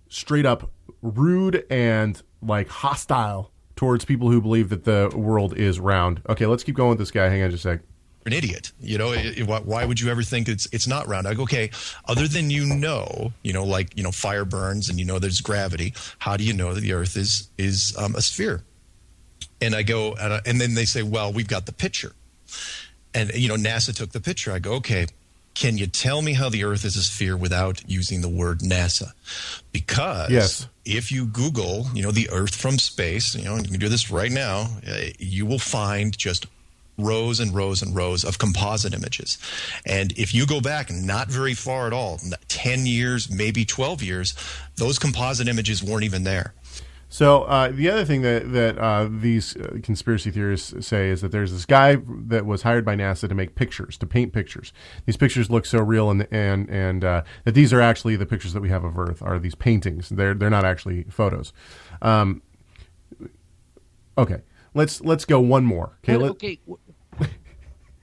[0.08, 0.70] straight up
[1.02, 6.22] rude and like hostile towards people who believe that the world is round.
[6.28, 7.28] Okay, let's keep going with this guy.
[7.28, 7.80] Hang on just a sec.
[8.26, 8.72] an idiot.
[8.80, 11.26] You know, it, it- why, why would you ever think it's it's not round?
[11.28, 11.70] I go, okay,
[12.06, 15.40] other than you know, you know, like you know, fire burns and you know there's
[15.42, 15.92] gravity.
[16.18, 18.64] How do you know that the Earth is is um, a sphere?
[19.62, 22.12] And I go, and, I, and then they say, well, we've got the picture,
[23.14, 24.52] and you know, NASA took the picture.
[24.52, 25.06] I go, okay.
[25.52, 29.12] Can you tell me how the Earth is a sphere without using the word NASA?
[29.72, 30.66] Because Yes.
[30.84, 33.88] if you Google, you know, the Earth from space, you know, and you can do
[33.88, 36.46] this right now, uh, you will find just
[36.98, 39.38] rows and rows and rows of composite images.
[39.86, 44.34] And if you go back not very far at all, 10 years, maybe 12 years,
[44.76, 46.52] those composite images weren't even there.
[47.12, 51.32] So uh, the other thing that that uh, these uh, conspiracy theorists say is that
[51.32, 54.72] there's this guy that was hired by NASA to make pictures, to paint pictures.
[55.06, 58.52] These pictures look so real, and and and uh, that these are actually the pictures
[58.52, 60.08] that we have of Earth are these paintings.
[60.08, 61.52] They're they're not actually photos.
[62.00, 62.42] Um,
[64.16, 64.42] okay,
[64.74, 65.98] let's let's go one more.
[66.04, 66.60] Okay, What- okay.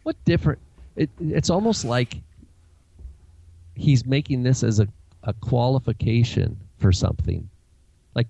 [0.04, 0.60] What different?
[0.98, 2.16] It, it's almost like
[3.76, 4.88] he's making this as a,
[5.24, 7.50] a qualification for something.
[8.16, 8.28] Like,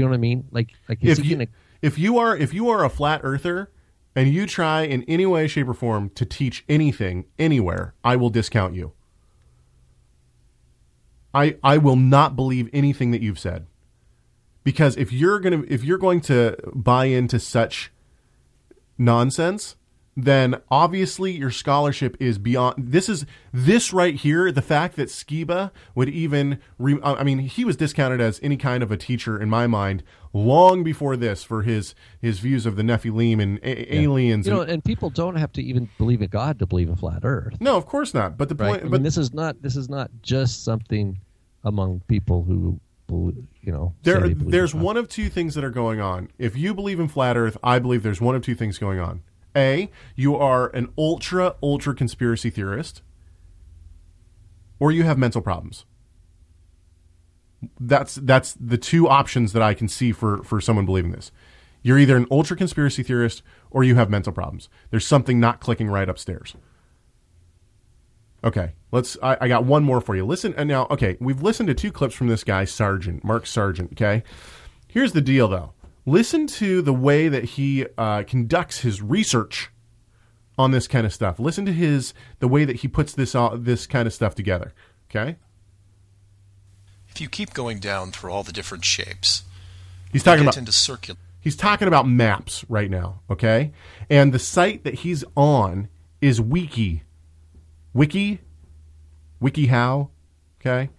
[0.00, 0.48] you know what I mean?
[0.50, 1.46] Like, like if you,
[1.82, 3.70] if you are if you are a flat earther
[4.14, 8.30] and you try in any way shape or form to teach anything anywhere i will
[8.30, 8.92] discount you
[11.32, 13.66] i i will not believe anything that you've said
[14.64, 17.92] because if you're gonna if you're going to buy into such
[18.98, 19.76] nonsense
[20.16, 25.70] then obviously your scholarship is beyond this is this right here the fact that Sceva
[25.94, 29.48] would even re, i mean he was discounted as any kind of a teacher in
[29.48, 30.02] my mind
[30.32, 34.60] long before this for his his views of the nephilim and a- aliens You know,
[34.62, 37.56] and, and people don't have to even believe in God to believe in flat Earth.
[37.60, 38.68] no of course not but the Right?
[38.70, 41.18] point I but mean, this is not this is not just something
[41.62, 43.94] among people who believe, you know.
[44.02, 47.36] there there's one of two things that are going on if you believe in flat
[47.36, 49.22] earth i believe there's one of two things going on
[49.56, 53.02] a you are an ultra ultra conspiracy theorist
[54.78, 55.84] or you have mental problems
[57.78, 61.30] that's that's the two options that i can see for for someone believing this
[61.82, 65.88] you're either an ultra conspiracy theorist or you have mental problems there's something not clicking
[65.88, 66.54] right upstairs
[68.42, 69.18] Okay, let's.
[69.22, 70.24] I, I got one more for you.
[70.24, 73.92] Listen, and now, okay, we've listened to two clips from this guy, Sargent, Mark Sargent.
[73.92, 74.22] Okay,
[74.88, 75.72] here's the deal, though.
[76.06, 79.70] Listen to the way that he uh, conducts his research
[80.58, 81.38] on this kind of stuff.
[81.38, 84.72] Listen to his the way that he puts this uh, this kind of stuff together.
[85.10, 85.36] Okay,
[87.08, 89.42] If you keep going down through all the different shapes,
[90.12, 91.18] he's talking about into circular.
[91.40, 93.20] he's talking about maps right now.
[93.30, 93.72] Okay,
[94.08, 95.88] and the site that he's on
[96.20, 97.02] is Wiki,
[97.92, 98.40] Wiki,
[99.42, 100.08] WikiHow.
[100.60, 100.90] Okay,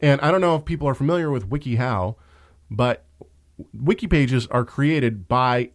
[0.00, 2.16] and I don't know if people are familiar with WikiHow,
[2.70, 3.04] but
[3.72, 5.70] wiki pages are created by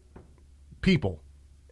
[0.82, 1.22] people.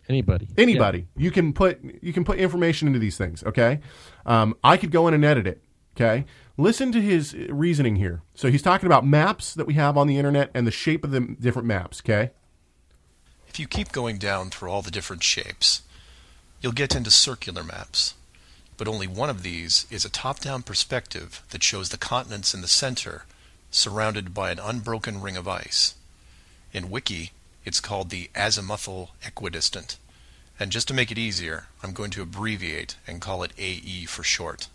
[0.10, 0.50] Anybody.
[0.58, 1.08] anybody.
[1.16, 3.80] You can put you can put information into these things okay?
[4.26, 5.64] Um, i could go in and edit it
[5.96, 6.26] okay?
[6.58, 8.22] Listen to his reasoning here.
[8.36, 11.12] So he's talking about maps that we have on the internet and the shape of
[11.12, 12.32] the different maps okay?
[13.48, 15.84] If you keep going down through all the different shapes,
[16.60, 18.16] you'll get into circular maps.
[18.78, 22.68] But only one of these is a top-down perspective that shows the continents in the
[22.68, 23.26] center,
[23.70, 25.96] surrounded by an unbroken ring of ice.
[26.74, 27.32] In Wiki,
[27.64, 29.98] it's called the azimuthal equidistant.
[30.60, 34.24] And just to make it easier, I'm going to abbreviate and call it AE for
[34.24, 34.68] short.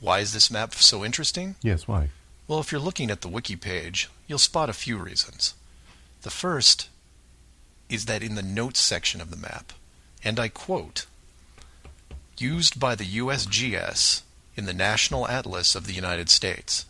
[0.00, 1.56] Why is this map so interesting?
[1.62, 2.10] yes why
[2.48, 5.54] Well, if you're looking at the wiki page, you'll spot a few reasons.
[6.22, 6.88] The first
[7.88, 9.72] is that in the notes section of the map,
[10.22, 11.06] and I quote,
[12.38, 14.22] used by the USGS
[14.56, 16.86] in the National Atlas of the United States.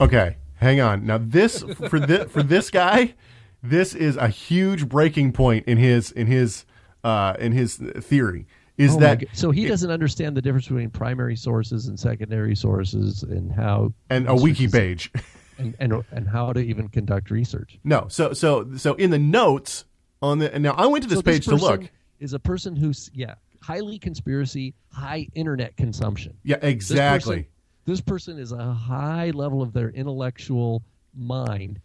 [0.00, 1.06] okay hang on.
[1.06, 3.14] Now this for this for this guy
[3.62, 6.64] this is a huge breaking point in his in his
[7.04, 8.46] uh in his theory
[8.76, 13.22] is Oh that so he doesn't understand the difference between primary sources and secondary sources
[13.22, 15.10] and how and a wiki page.
[15.58, 17.78] and, and and how to even conduct research.
[17.84, 18.06] no.
[18.08, 19.84] So so so in the notes
[20.22, 21.90] on the and now i went to this So page to look.
[22.18, 26.36] Is a person who's yeah highly conspiracy, high internet consumption.
[26.44, 27.48] yeah This exactly
[27.86, 30.82] This person is a high level of their intellectual
[31.16, 31.80] mind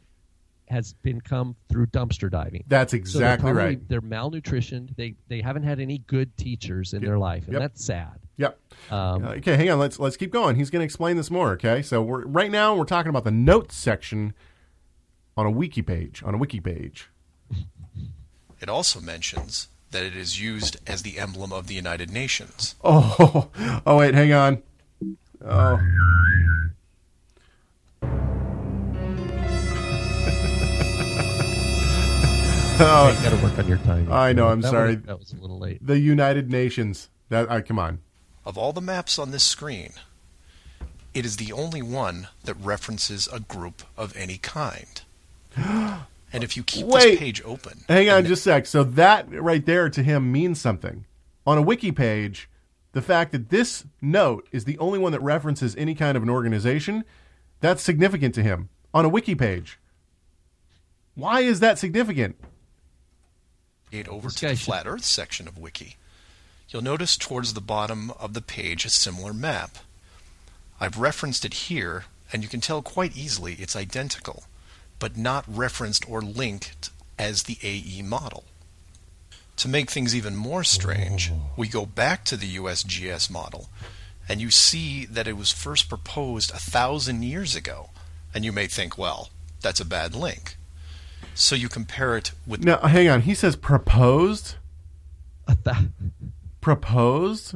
[0.68, 2.64] has been come through dumpster diving.
[2.68, 3.89] That's So they're exactly probably- right.
[3.89, 4.95] They're malnutritioned.
[4.95, 7.62] They they haven't had any good teachers in their life, and Yep.
[7.62, 8.20] that's sad.
[8.38, 8.60] Yep.
[8.89, 9.80] Um, Uh, okay, hang on.
[9.80, 10.56] Let's let's keep going.
[10.56, 11.52] He's going to explain this more.
[11.52, 14.34] Okay, so we're right now we're talking about the notes section
[15.38, 16.24] on a wiki page.
[16.24, 17.10] On a wiki page.
[18.62, 22.76] It also mentions that it is used as the emblem of the United Nations.
[22.84, 23.49] Oh,
[23.86, 24.64] oh wait, hang on.
[25.43, 25.79] Oh.
[32.83, 34.11] oh, Got to work on your timing.
[34.11, 34.95] I know, I'm That sorry.
[34.95, 35.85] Was, that was a little late.
[35.85, 37.09] the United Nations.
[37.29, 37.99] That I come on.
[38.45, 39.91] Of all the maps on this screen,
[41.13, 45.01] it is the only one that references a group of any kind.
[46.33, 47.01] And if you keep Wait.
[47.11, 48.65] this page open, Hang on just a sec.
[48.65, 51.03] So that right there to him means something.
[51.45, 52.47] On a wiki page,
[52.93, 56.29] the fact that this note is the only one that references any kind of an
[56.29, 57.03] organization,
[57.59, 58.69] that's significant to him.
[58.93, 59.79] On a wiki page.
[61.15, 62.35] Why is that significant?
[63.91, 65.97] navigate over to the Flat Earth section of Wiki,
[66.69, 69.77] you'll notice towards the bottom of the page a similar map.
[70.79, 74.43] I've referenced it here, and you can tell quite easily it's identical,
[74.99, 76.89] but not referenced or linked
[77.19, 78.45] as the AE model.
[79.58, 83.70] To make things even more strange, we go back to the USGS model,
[84.28, 87.89] and you see that it was first proposed a thousand years ago,
[88.34, 89.30] and you may think, well,
[89.62, 90.56] that's a bad link.
[91.36, 93.22] So you compare it with Now, hang on.
[93.22, 94.56] He says proposed?
[95.47, 95.86] A thou-
[96.60, 97.56] Proposed?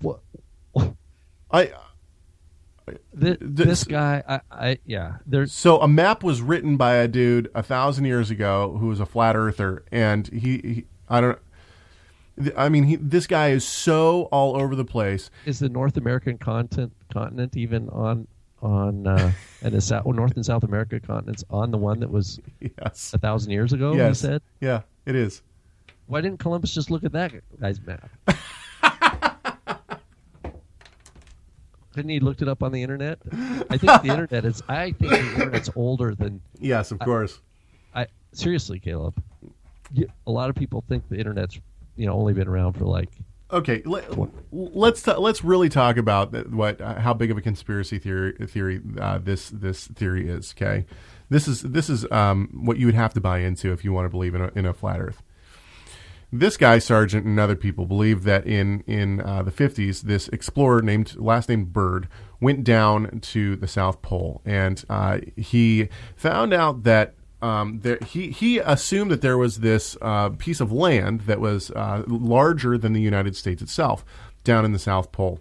[0.00, 0.20] what,
[1.50, 1.72] I
[3.12, 7.48] This- this guy, I, I yeah, there's so a map was written by a dude
[7.54, 11.38] a thousand years ago who was a flat earther, and he, he I don't.
[12.56, 15.30] I mean, he, this guy is so all over the place.
[15.46, 18.26] is the North American continent continent even on
[18.60, 19.32] on uh,
[19.62, 23.12] and the South, North and South America continents on the one that was Yes.
[23.14, 23.94] a thousand years ago?
[23.94, 24.20] yes.
[24.20, 24.42] He said.
[24.60, 25.42] Yeah, it is.
[26.06, 28.10] Why didn't Columbus just look at that guy's map?
[31.94, 33.20] Couldn't he looked it up on the internet?
[33.70, 34.60] I think the internet is.
[34.68, 36.40] I think the internet's older than.
[36.58, 37.40] Yes, of course.
[37.94, 39.22] I seriously, Caleb.
[40.26, 41.60] A lot of people think the internet's
[41.96, 43.10] you know only been around for like
[43.54, 44.04] Okay, let,
[44.50, 48.80] let's ta- let's really talk about what uh, how big of a conspiracy theory theory
[48.98, 50.54] uh, this this theory is.
[50.56, 50.86] Okay,
[51.28, 54.06] this is this is um, what you would have to buy into if you want
[54.06, 55.22] to believe in a, in a flat Earth.
[56.32, 60.82] This guy, Sargent, and other people believe that in in uh, the fifties, this explorer
[60.82, 62.08] named last name Byrd
[62.40, 67.14] went down to the South Pole, and uh, he found out that
[67.44, 71.70] um, there, he he assumed that there was this uh, piece of land that was
[71.72, 74.02] uh, larger than the United States itself
[74.44, 75.40] down in the South Pole,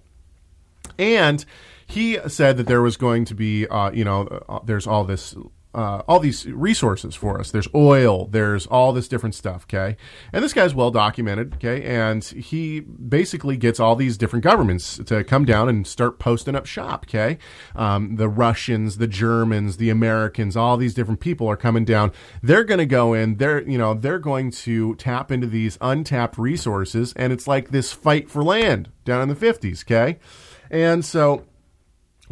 [0.99, 1.45] and
[1.87, 5.33] he said that there was going to be uh, you know uh, there's all this.
[5.73, 7.49] Uh, all these resources for us.
[7.49, 8.27] There's oil.
[8.27, 9.65] There's all this different stuff.
[9.65, 9.97] Okay,
[10.31, 11.55] and this guy's well documented.
[11.55, 16.55] Okay, and he basically gets all these different governments to come down and start posting
[16.55, 17.05] up shop.
[17.09, 17.37] Okay,
[17.75, 22.11] um, the Russians, the Germans, the Americans, all these different people are coming down.
[22.41, 23.37] They're going to go in.
[23.37, 27.91] They're you know they're going to tap into these untapped resources, and it's like this
[27.91, 29.83] fight for land down in the fifties.
[29.83, 30.19] Okay,
[30.69, 31.45] and so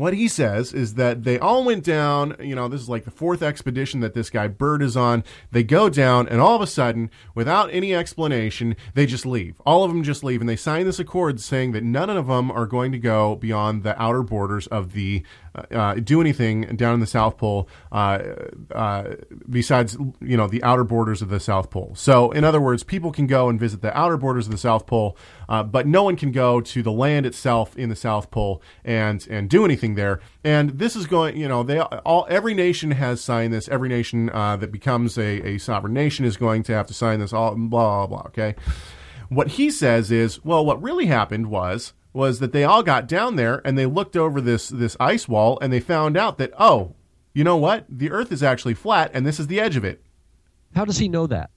[0.02, 2.36] what he says is that they all went down.
[2.40, 5.24] You know, this is like the fourth expedition that this guy Byrd is on.
[5.52, 9.62] They go down, and all of a sudden, without any explanation, they just leave.
[9.64, 12.50] All of them just leave, and they sign this accord saying that none of them
[12.50, 15.24] are going to go beyond the outer borders of the
[15.54, 18.20] uh, uh, do anything down in the South Pole uh,
[18.74, 19.16] uh,
[19.50, 21.94] besides you know the outer borders of the South Pole.
[21.96, 24.86] So, in other words, people can go and visit the outer borders of the South
[24.86, 25.18] Pole,
[25.50, 29.28] uh, but no one can go to the land itself in the South Pole and
[29.30, 30.22] and do anything there.
[30.44, 33.68] And this is going, you know, they all every nation has signed this.
[33.68, 37.20] Every nation uh, that becomes a, a sovereign nation is going to have to sign
[37.20, 37.34] this.
[37.34, 38.28] All blah blah blah.
[38.28, 38.56] Okay.
[39.30, 43.36] What he says is, well, what really happened was was that they all got down
[43.36, 46.94] there and they looked over this this ice wall and they found out that oh,
[47.34, 47.86] you know what?
[47.90, 50.04] The Earth is actually flat and this is the edge of it
[50.76, 51.50] How does he know that?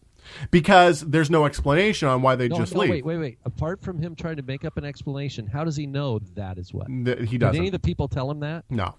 [0.50, 2.90] because there's no explanation on why they No, just no, leave.
[2.90, 3.38] wait, wait, wait.
[3.44, 6.72] Apart from him trying to make up an explanation, how does he know that is
[6.72, 6.86] what?
[6.86, 7.52] Th- He doesn't.
[7.52, 8.64] Did any of the people tell him that?
[8.70, 8.94] no,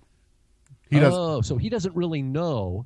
[0.89, 1.19] he doesn't.
[1.19, 2.85] Oh, so he doesn't really know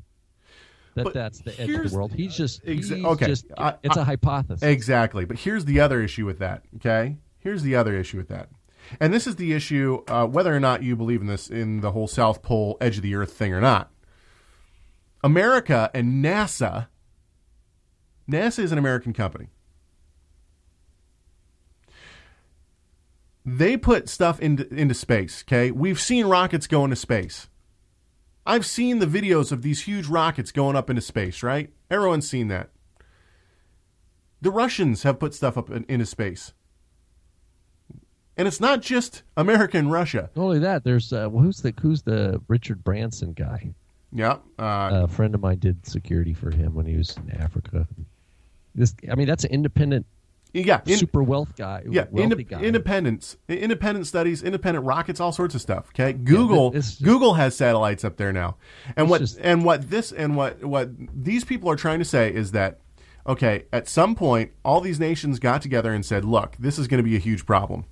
[0.95, 2.13] that But that's the edge of the world.
[2.13, 4.63] He's just Exa- he's okay, just I- it's a hypothesis.
[4.63, 5.25] Exactly.
[5.25, 6.63] But here's the other issue with that.
[6.77, 7.17] Okay.
[7.39, 8.49] Here's the other issue with that.
[8.99, 11.91] And this is the issue, uh, whether or not you believe in this, in the
[11.91, 13.91] whole South Pole edge of the Earth thing or not.
[15.23, 16.87] America and NASA.
[18.29, 19.47] NASA is an American company.
[23.45, 25.43] They put stuff into into space.
[25.47, 27.47] Okay, we've seen rockets go into space.
[28.45, 31.41] I've seen the videos of these huge rockets going up into space.
[31.41, 31.71] Right?
[31.89, 32.69] Everyone's seen that.
[34.41, 36.53] The Russians have put stuff up in, into space.
[38.39, 40.29] And it's not just America and Russia.
[40.33, 43.71] Not only that, there's uh, who's the who's the Richard Branson guy?
[44.13, 44.37] Yeah.
[44.57, 47.85] Uh, a friend of mine did security for him when he was in Africa.
[48.73, 50.05] This, I mean, that's an independent,
[50.53, 50.79] yeah.
[50.85, 51.83] in- super wealth guy.
[51.89, 52.05] yeah.
[52.05, 52.61] guy.
[52.61, 55.89] independence, independent studies, independent rockets, all sorts of stuff.
[55.89, 56.13] Okay.
[56.13, 58.55] Google, it's just- Google has satellites up there now.
[58.95, 62.33] And what, just- and what this, and what, what these people are trying to say
[62.33, 62.79] is that,
[63.27, 67.03] okay, at some point, all these nations got together and said, look, this is going
[67.03, 67.83] to be a huge problem.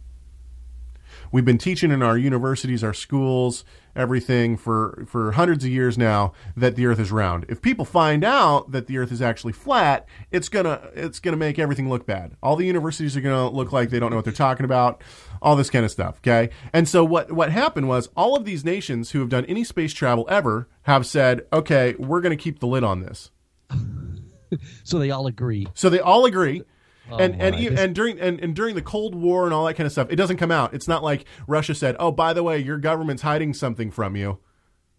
[1.32, 3.66] We've been teaching in our universities, our schools,
[3.96, 7.46] everything for, for hundreds of years now that the earth is round.
[7.50, 11.60] If people find out that the earth is actually flat, it's gonna it's gonna make
[11.60, 12.36] everything look bad.
[12.42, 15.02] All the universities are gonna look like they don't know what they're talking about,
[15.42, 16.50] all this kind of stuff, okay?
[16.74, 19.94] And so what what happened was all of these nations who have done any space
[19.94, 23.32] travel ever have said, "Okay, we're going to keep the lid on this."
[24.84, 25.68] so they all agree.
[25.74, 26.64] So they all agree.
[27.10, 29.76] Oh and and e- and during and, and during the Cold War and all that
[29.76, 30.74] kind of stuff, it doesn't come out.
[30.74, 34.40] It's not like Russia said, "Oh, by the way, your government's hiding something from you.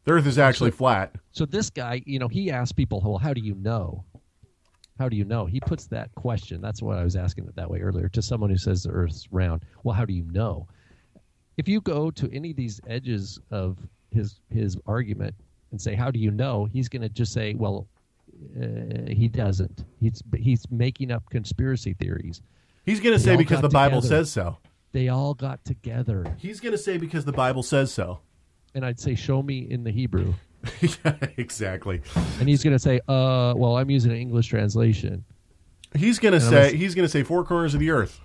[0.04, 3.34] The Earth is actually flat." So this guy, you know, he asks people, "Well, how
[3.34, 4.04] do you know?
[4.98, 6.60] How do you know?" He puts that question.
[6.60, 9.28] That's what I was asking it that way earlier to someone who says the Earth's
[9.30, 9.62] round.
[9.84, 10.66] Well, how do you know?
[11.56, 13.78] If you go to any of these edges of
[14.10, 15.34] his his argument
[15.72, 17.86] and say, "How do you know?" He's going to just say, "Well,
[18.60, 19.84] uh, he doesn't.
[20.00, 22.40] He's he's making up conspiracy theories."
[22.84, 24.24] He's going to say because the Bible together.
[24.24, 24.58] says so.
[24.92, 28.20] They all got together, He's going to say because the Bible says so.
[28.74, 30.32] and I'd say, "Show me in the Hebrew."
[30.80, 32.00] yeah, exactly.
[32.40, 35.24] And he's going to say, "Uh, well, I'm using an English translation."
[35.94, 38.20] He's going to say he's going to say four corners of the earth.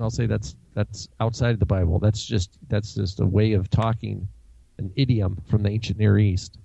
[0.00, 1.98] I'll say that's that's outside of the Bible.
[1.98, 4.28] That's just that's just a way of talking
[4.78, 6.58] an idiom from the ancient Near East.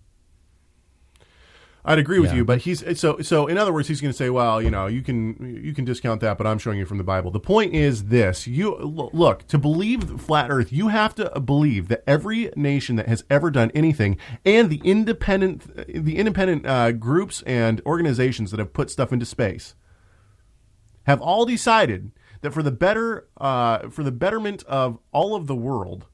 [1.83, 2.37] I'd agree with Yeah.
[2.37, 3.47] you, but he's so so.
[3.47, 6.21] In other words, he's going to say, "Well, you know, you can you can discount
[6.21, 9.57] that, but I'm showing you from the Bible." The point is this: you look to
[9.57, 14.17] believe flat Earth, you have to believe that every nation that has ever done anything,
[14.45, 19.73] and the independent the independent uh, groups and organizations that have put stuff into space,
[21.03, 22.11] have all decided
[22.41, 26.05] that for the better uh, for the betterment of all of the world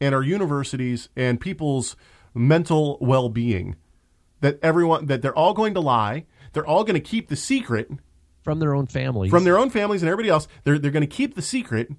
[0.00, 1.96] and our universities and people's
[2.34, 3.76] mental well-being
[4.42, 7.90] that everyone that they're all going to lie they're all going to keep the secret
[8.42, 9.30] From their own families.
[9.30, 11.90] from their own families and everybody else they're, they're going to keep the secret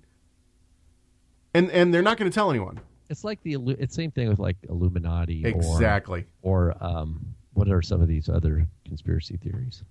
[1.53, 2.79] and and they're not going to tell anyone
[3.09, 7.81] it's like the it's same thing with like Illuminati exactly or or um what are
[7.81, 9.83] some of these other conspiracy theories?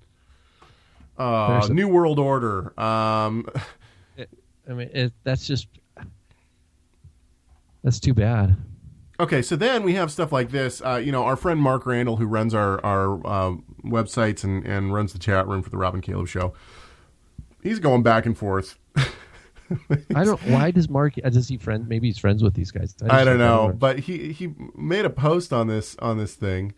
[1.19, 3.47] uh, new world order um,
[4.69, 5.67] I mean, it, that's just
[7.83, 8.57] that's too bad.
[9.21, 10.81] Okay, so then we have stuff like this.
[10.81, 13.55] Uh, you know, our friend Mark Randall, who runs our our uh,
[13.85, 16.55] websites and, and runs the chat room for the Rob and Caleb Show,
[17.63, 18.79] he's going back and forth.
[20.15, 20.41] I don't.
[20.49, 21.15] Why does Mark?
[21.15, 21.89] Does he friend?
[21.89, 22.95] Maybe he's friends with these guys.
[22.95, 23.77] just I don't know, remember.
[23.79, 26.75] but he he made a post on this on this thing.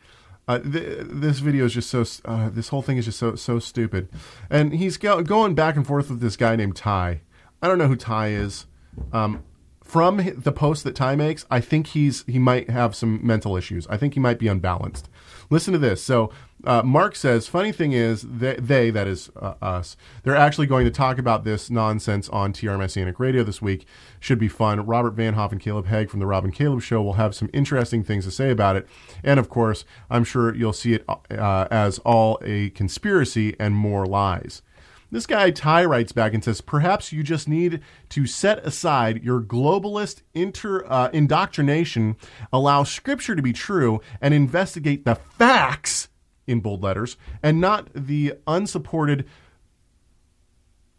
[0.46, 3.58] Uh, th- this video is just so uh, this whole thing is just so so
[3.58, 4.08] stupid,
[4.50, 7.22] and he's go- going back and forth with this guy named Ty.
[7.62, 8.66] I don't know who Ty is.
[9.12, 9.42] Um,
[9.84, 13.86] from the post that Ty makes, I think he's he might have some mental issues.
[13.88, 15.08] I think he might be unbalanced.
[15.50, 16.02] Listen to this.
[16.02, 16.30] So
[16.64, 20.86] uh, Mark says, funny thing is, they, they that is uh, us, they're actually going
[20.86, 23.86] to talk about this nonsense on TR Messianic Radio this week.
[24.20, 24.84] Should be fun.
[24.86, 28.02] Robert Vanhoff and Caleb Hegg from the Rob and Caleb Show will have some interesting
[28.02, 28.88] things to say about it.
[29.22, 34.06] And of course, I'm sure you'll see it uh, as all a conspiracy and more
[34.06, 34.62] lies.
[35.10, 39.40] This guy Ty writes back and says, perhaps you just need to set aside your
[39.40, 42.16] globalist inter, uh, indoctrination,
[42.52, 46.08] allow scripture to be true, and investigate the facts
[46.46, 49.24] in bold letters, and not the unsupported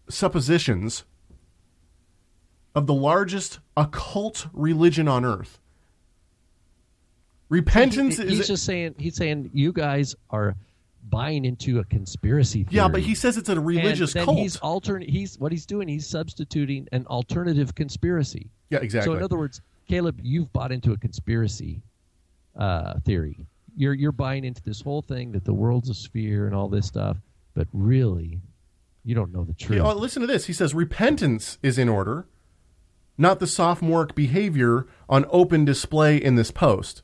[0.10, 1.04] suppositions
[2.74, 5.60] of the largest occult religion on earth.
[7.50, 8.96] Repentance He- is he's just saying.
[8.98, 10.56] He's saying you guys are
[11.10, 12.76] buying into a conspiracy theory.
[12.76, 14.38] yeah, but he says it's a religious and cult.
[14.38, 15.10] He's alternate.
[15.10, 15.88] He's what he's doing.
[15.88, 18.50] He's substituting an alternative conspiracy.
[18.70, 19.14] yeah, exactly.
[19.14, 21.82] So in other words, Caleb, you've bought into a conspiracy
[22.56, 23.38] uh, theory.
[23.78, 26.88] You're you're buying into this whole thing that the world's a sphere and all this
[26.88, 27.18] stuff,
[27.54, 28.40] but really,
[29.04, 29.82] you don't know the truth.
[29.84, 30.46] Well, listen to this.
[30.46, 32.26] He says repentance is in order,
[33.18, 37.02] not the sophomoric behavior on open display in this post.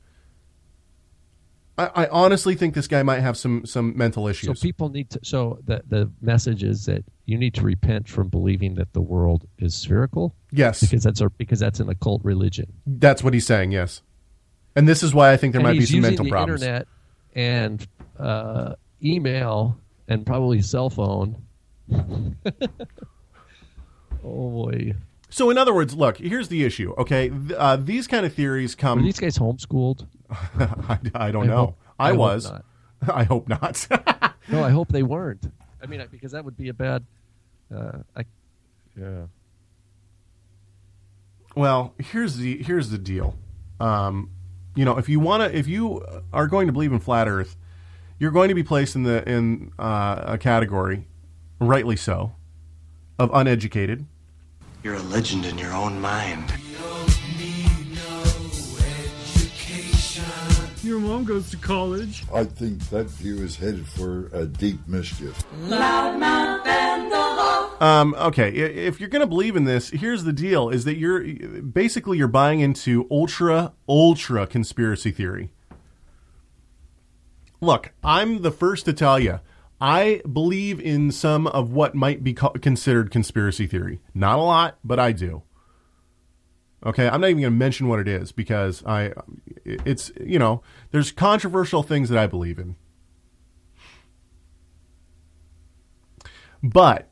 [1.78, 4.46] I, I honestly think this guy might have some some mental issues.
[4.58, 5.20] so people need to.
[5.22, 9.46] So the the message is that you need to repent from believing that the world
[9.58, 12.72] is spherical yes, because that's a because that's an occult religion.
[12.86, 13.72] that's what he's saying.
[13.72, 14.02] Yes,
[14.76, 16.62] and this is why I think there and might be some using mental the problems.
[16.62, 16.86] internet
[17.34, 17.86] and
[18.18, 21.36] uh, email and probably cell phone.
[21.92, 22.10] oh
[24.22, 24.94] boy,
[25.30, 26.94] So, in other words, look, here's the issue.
[26.98, 29.02] Okay, uh, these kind of theories are come.
[29.02, 30.06] these guys homeschooled?
[30.58, 31.56] I, I don't I know.
[31.56, 32.50] hope- I, I was.
[32.50, 32.64] not.
[33.14, 33.86] I hope not.
[34.48, 35.50] No, I hope they weren't.
[35.80, 37.04] I mean, because that would be a bad.
[37.72, 38.24] Uh, I,
[38.98, 39.26] yeah.
[41.54, 43.36] Well, here's the here's the deal.
[43.78, 44.30] Um,
[44.74, 47.56] you know, if you want to, if you are going to believe in flat Earth,
[48.18, 51.06] you're going to be placed in the in uh, a category,
[51.60, 52.32] rightly so,
[53.18, 54.04] of uneducated.
[54.82, 56.52] You're a legend in your own mind.
[60.92, 62.22] Your mom goes to college.
[62.34, 65.42] I think that view is headed for a deep mischief.
[65.62, 70.68] Loudmouth and the Um, okay, if you're going to believe in this, here's the deal:
[70.68, 71.24] is that you're
[71.62, 75.54] basically you're buying into ultra ultra conspiracy theory.
[77.62, 79.40] Look, I'm the first to tell you.
[79.80, 84.02] I believe in some of what might be co- considered conspiracy theory.
[84.12, 85.42] Not a lot, but I do.
[86.84, 89.12] Okay, I'm not even going to mention what it is because I,
[89.64, 92.76] it's you know, there's controversial things that I believe in.
[96.62, 97.08] But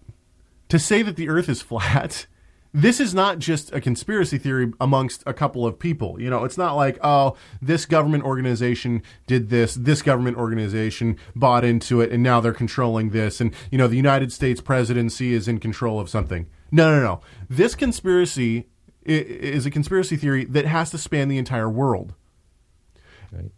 [0.68, 2.27] to say that the Earth is flat,
[2.75, 6.21] this is not just a conspiracy theory amongst a couple of people.
[6.21, 11.64] You know, it's not like, oh, this government organization did this, this government organization bought
[11.64, 15.49] into it, and now they're controlling this, and, you know, the United States presidency is
[15.49, 16.47] in control of something.
[16.71, 17.21] No, no, no.
[17.49, 18.68] This conspiracy
[19.05, 22.14] is a conspiracy theory that has to span the entire world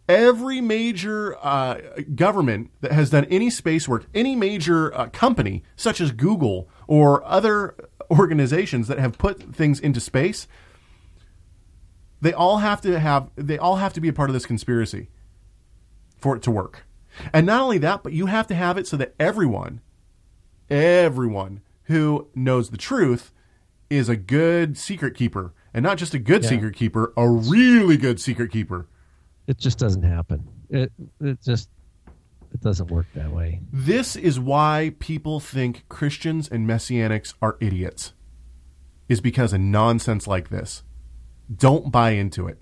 [0.07, 1.79] every major uh,
[2.15, 7.23] government that has done any space work, any major uh, company, such as Google or
[7.25, 7.75] other
[8.11, 10.47] organizations that have put things into space,
[12.21, 15.09] They all have to have they all have to be a part of this conspiracy
[16.17, 16.85] for it to work.
[17.33, 19.81] And not only that, but you have to have it so that everyone
[20.69, 23.32] everyone who knows the truth
[23.95, 26.49] is a good secret keeper and not just a good Yeah.
[26.49, 28.87] secret keeper, a really good secret keeper.
[29.47, 30.47] It just doesn't happen.
[30.69, 31.69] It it just
[32.53, 33.61] it doesn't work that way.
[33.71, 38.13] This is why people think Christians and messianics are idiots.
[39.09, 40.83] Is because of nonsense like this.
[41.53, 42.59] Don't buy into it.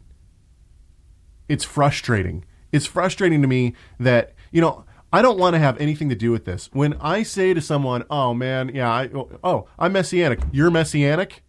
[1.48, 2.46] It's frustrating.
[2.72, 6.32] It's frustrating to me that, you know, I don't want to have anything to do
[6.32, 6.70] with this.
[6.72, 9.10] When I say to someone, "Oh man, yeah, I,
[9.44, 11.44] oh, I'm messianic." You're messianic?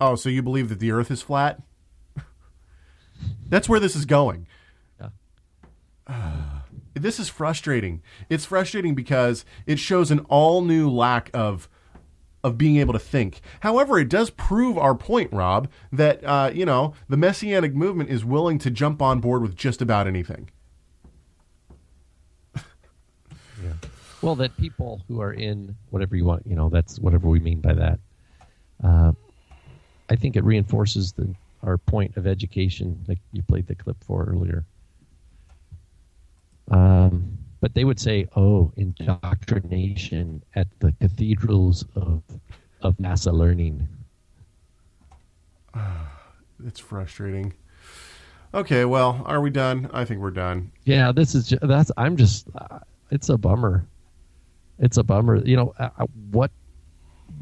[0.00, 1.60] Oh, so you believe that the earth is flat?
[3.48, 4.46] That's where this is going.
[5.00, 6.36] Yeah.
[6.94, 8.02] this is frustrating.
[8.28, 11.68] It's frustrating because it shows an all new lack of
[12.42, 13.40] of being able to think.
[13.60, 18.24] However, it does prove our point, Rob, that uh, you know the messianic movement is
[18.24, 20.50] willing to jump on board with just about anything.
[24.22, 27.60] Well, that people who are in whatever you want, you know, that's whatever we mean
[27.60, 27.98] by that.
[28.84, 29.12] Uh,
[30.10, 34.24] I think it reinforces the our point of education, like you played the clip for
[34.24, 34.64] earlier.
[36.70, 42.22] Um, but they would say, "Oh, indoctrination at the cathedrals of
[42.82, 43.88] of NASA learning."
[46.66, 47.54] It's frustrating.
[48.52, 49.88] Okay, well, are we done?
[49.94, 50.70] I think we're done.
[50.84, 51.90] Yeah, this is ju- that's.
[51.96, 52.48] I'm just.
[52.54, 53.86] Uh, it's a bummer.
[54.80, 55.36] It's a bummer.
[55.44, 55.74] You know
[56.30, 56.50] what?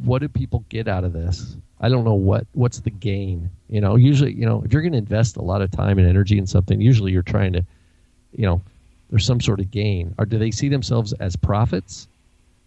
[0.05, 1.57] What do people get out of this?
[1.81, 2.47] I don't know what.
[2.53, 3.51] What's the gain?
[3.69, 6.09] You know, usually, you know, if you're going to invest a lot of time and
[6.09, 7.65] energy in something, usually you're trying to,
[8.33, 8.61] you know,
[9.11, 10.15] there's some sort of gain.
[10.19, 12.09] Or do they see themselves as prophets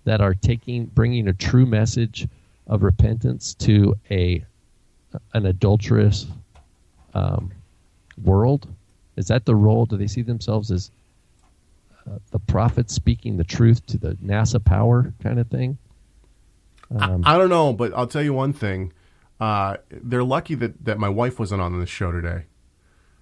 [0.05, 2.27] that are taking, bringing a true message
[2.67, 4.43] of repentance to a
[5.33, 6.25] an adulterous
[7.13, 7.51] um,
[8.23, 8.67] world?
[9.17, 9.85] Is that the role?
[9.85, 10.89] Do they see themselves as
[12.09, 15.77] uh, the prophet speaking the truth to the NASA power kind of thing?
[16.95, 18.91] Um, I don't know, but I'll tell you one thing.
[19.39, 22.45] Uh, they're lucky that, that my wife wasn't on this show today.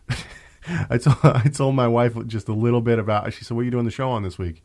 [0.89, 3.31] I told I told my wife just a little bit about.
[3.33, 4.63] She said, "What are you doing the show on this week?"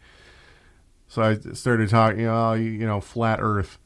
[1.09, 2.21] So I started talking.
[2.21, 3.79] You know, you, you know flat Earth.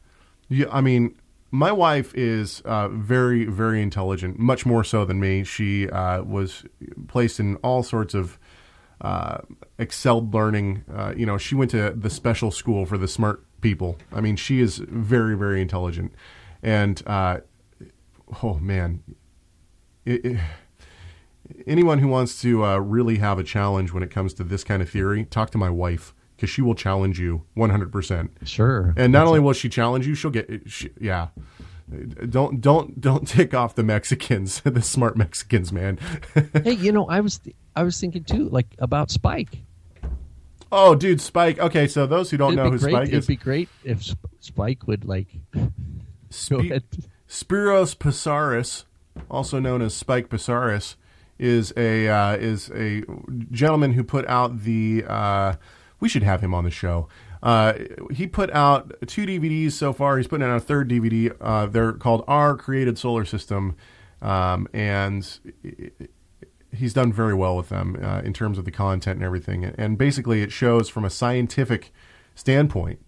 [0.49, 1.15] Yeah, I mean,
[1.51, 5.45] my wife is uh, very very intelligent, much more so than me.
[5.45, 6.65] She uh, was
[7.07, 8.39] placed in all sorts of
[9.01, 9.39] uh,
[9.79, 10.85] excelled learning.
[10.93, 13.99] Uh, you know, she went to the special school for the smart people.
[14.13, 16.13] I mean, she is very, very intelligent.
[16.63, 17.41] And, uh,
[18.43, 19.03] oh man,
[20.05, 20.41] it, it,
[21.67, 24.83] anyone who wants to uh, really have a challenge when it comes to this kind
[24.83, 28.29] of theory, talk to my wife because she will challenge you 100%.
[28.45, 28.95] Sure.
[28.97, 31.29] And not only will she challenge you, she'll get, she, yeah.
[32.29, 35.99] Don't don't don't tick off the Mexicans, the smart Mexicans, man.
[36.63, 37.41] hey, you know, I was
[37.79, 39.63] I was thinking too, like about Spike.
[40.73, 41.61] Oh, dude, Spike.
[41.61, 44.03] Okay, so those who don't It'd know who great, Spike it'd is, be great if
[44.03, 45.29] Sp- Spike would like.
[45.55, 46.83] Ahead.
[47.29, 48.83] Spiros Psarris,
[49.31, 50.97] also known as Spike Psarris,
[51.39, 53.05] is a uh, is a
[53.53, 55.05] gentleman who put out the.
[55.07, 55.55] Uh,
[56.01, 57.09] we should have him on the show.
[57.45, 57.75] Uh,
[58.11, 60.17] he put out two DVDs so far.
[60.17, 61.33] He's putting out a third DVD.
[61.41, 63.77] Uh, they're called Our Created Solar System,
[64.21, 65.39] um, and
[66.73, 69.65] he's done very well with them uh, in terms of the content and everything.
[69.65, 71.93] And basically, it shows from a scientific
[72.35, 73.01] standpoint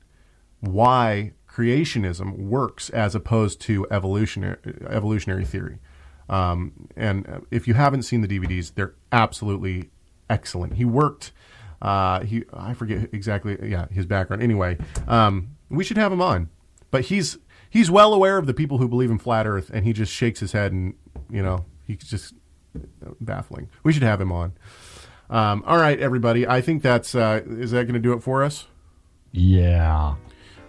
[0.61, 4.57] why creationism works as opposed to evolutionary
[4.89, 5.79] evolutionary theory.
[6.29, 9.91] Um, and if you haven't seen the DVDs, they're absolutely
[10.29, 10.75] excellent.
[10.75, 11.33] He worked.
[11.83, 13.59] Uh, he I forget exactly.
[13.63, 14.43] Yeah, his background.
[14.43, 14.79] Anyway,
[15.09, 16.49] um, we should have him on.
[16.91, 17.39] But he's
[17.69, 20.41] he's well aware of the people who believe in flat Earth, and he just shakes
[20.41, 20.95] his head, and
[21.31, 22.35] you know he just
[23.21, 23.69] baffling.
[23.83, 24.53] We should have him on.
[25.29, 26.47] Um, all right, everybody.
[26.47, 28.67] I think that's uh, is that going to do it for us?
[29.33, 30.17] Yeah.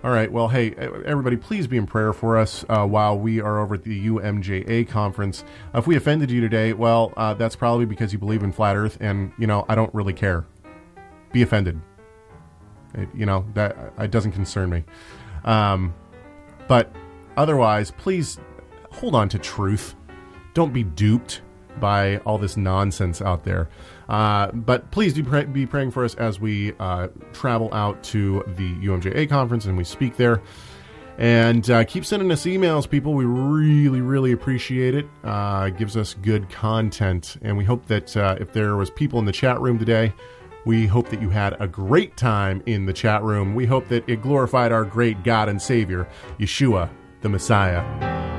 [0.03, 0.32] All right.
[0.32, 3.84] Well, hey, everybody, please be in prayer for us uh, while we are over at
[3.84, 5.44] the UMJA conference.
[5.76, 8.76] Uh, if we offended you today, well, uh, that's probably because you believe in flat
[8.76, 10.45] Earth, and you know I don't really care.
[11.32, 11.80] Be offended.
[12.95, 14.84] It, you know that it doesn't concern me.
[15.44, 15.94] Um,
[16.68, 16.91] but
[17.38, 18.40] otherwise, please
[18.91, 19.95] hold on to truth.
[20.53, 21.41] Don't be duped
[21.80, 23.69] by all this nonsense out there.
[24.10, 28.43] Uh, but please do pray, be praying for us as we uh, travel out to
[28.57, 30.41] the UMJA conference and we speak there.
[31.18, 33.14] And uh, keep sending us emails, people.
[33.14, 35.07] We really, really appreciate it.
[35.23, 37.38] Uh, it gives us good content.
[37.41, 40.14] And we hope that uh, if there was people in the chat room today,
[40.65, 43.56] we hope that you had a great time in the chat room.
[43.56, 46.07] We hope that it glorified our great God and Savior,
[46.39, 46.89] Yeshua,
[47.22, 48.31] the Messiah.